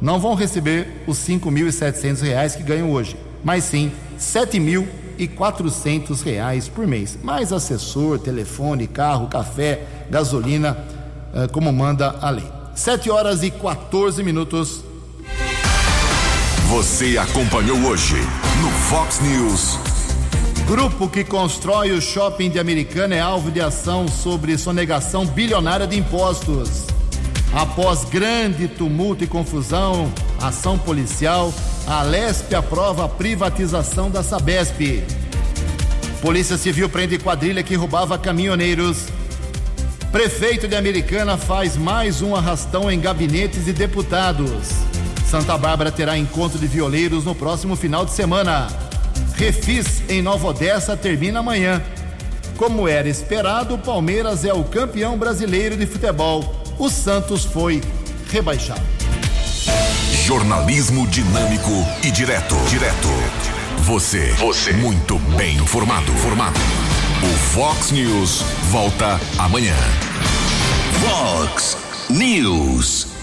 não 0.00 0.18
vão 0.18 0.34
receber 0.34 1.04
os 1.06 1.28
R$ 1.28 1.38
5.700 1.38 2.56
que 2.56 2.62
ganham 2.62 2.90
hoje, 2.90 3.18
mas 3.44 3.64
sim 3.64 3.92
R$ 4.14 4.18
7.400 4.18 6.70
por 6.70 6.86
mês, 6.86 7.18
mais 7.22 7.52
assessor, 7.52 8.18
telefone, 8.18 8.86
carro, 8.86 9.26
café, 9.26 9.82
gasolina, 10.08 10.78
eh, 11.34 11.46
como 11.48 11.70
manda 11.70 12.16
a 12.18 12.30
lei. 12.30 12.50
7 12.74 13.10
horas 13.10 13.42
e 13.42 13.50
14 13.50 14.22
minutos. 14.22 14.82
Você 16.70 17.18
acompanhou 17.18 17.76
hoje 17.80 18.16
no 18.62 18.70
Fox 18.88 19.20
News. 19.20 19.87
Grupo 20.68 21.08
que 21.08 21.24
constrói 21.24 21.92
o 21.92 22.00
shopping 22.00 22.50
de 22.50 22.58
Americana 22.58 23.14
é 23.14 23.20
alvo 23.20 23.50
de 23.50 23.58
ação 23.58 24.06
sobre 24.06 24.58
sonegação 24.58 25.24
bilionária 25.24 25.86
de 25.86 25.96
impostos. 25.96 26.84
Após 27.54 28.04
grande 28.04 28.68
tumulto 28.68 29.24
e 29.24 29.26
confusão, 29.26 30.12
ação 30.38 30.76
policial, 30.76 31.54
a 31.86 32.02
Lesp 32.02 32.52
aprova 32.54 33.06
a 33.06 33.08
privatização 33.08 34.10
da 34.10 34.22
Sabesp. 34.22 35.02
Polícia 36.20 36.58
Civil 36.58 36.90
prende 36.90 37.18
quadrilha 37.18 37.62
que 37.62 37.74
roubava 37.74 38.18
caminhoneiros. 38.18 39.06
Prefeito 40.12 40.68
de 40.68 40.76
Americana 40.76 41.38
faz 41.38 41.78
mais 41.78 42.20
um 42.20 42.36
arrastão 42.36 42.92
em 42.92 43.00
gabinetes 43.00 43.64
de 43.64 43.72
deputados. 43.72 44.68
Santa 45.24 45.56
Bárbara 45.56 45.90
terá 45.90 46.18
encontro 46.18 46.58
de 46.58 46.66
violeiros 46.66 47.24
no 47.24 47.34
próximo 47.34 47.74
final 47.74 48.04
de 48.04 48.10
semana. 48.10 48.87
Refis 49.36 50.02
em 50.08 50.20
Nova 50.22 50.48
Odessa 50.48 50.96
termina 50.96 51.40
amanhã. 51.40 51.82
Como 52.56 52.88
era 52.88 53.08
esperado, 53.08 53.74
o 53.74 53.78
Palmeiras 53.78 54.44
é 54.44 54.52
o 54.52 54.64
campeão 54.64 55.16
brasileiro 55.16 55.76
de 55.76 55.86
futebol. 55.86 56.64
O 56.78 56.88
Santos 56.90 57.44
foi 57.44 57.80
rebaixado. 58.30 58.82
Jornalismo 60.24 61.06
dinâmico 61.06 61.70
e 62.02 62.10
direto. 62.10 62.54
Direto. 62.68 63.08
Você. 63.78 64.32
Você. 64.32 64.72
Muito 64.72 65.18
bem 65.36 65.56
informado. 65.56 66.12
Formado. 66.12 66.60
O 67.22 67.36
Fox 67.54 67.90
News 67.90 68.42
volta 68.70 69.18
amanhã. 69.38 69.74
Fox 71.00 71.76
News. 72.10 73.08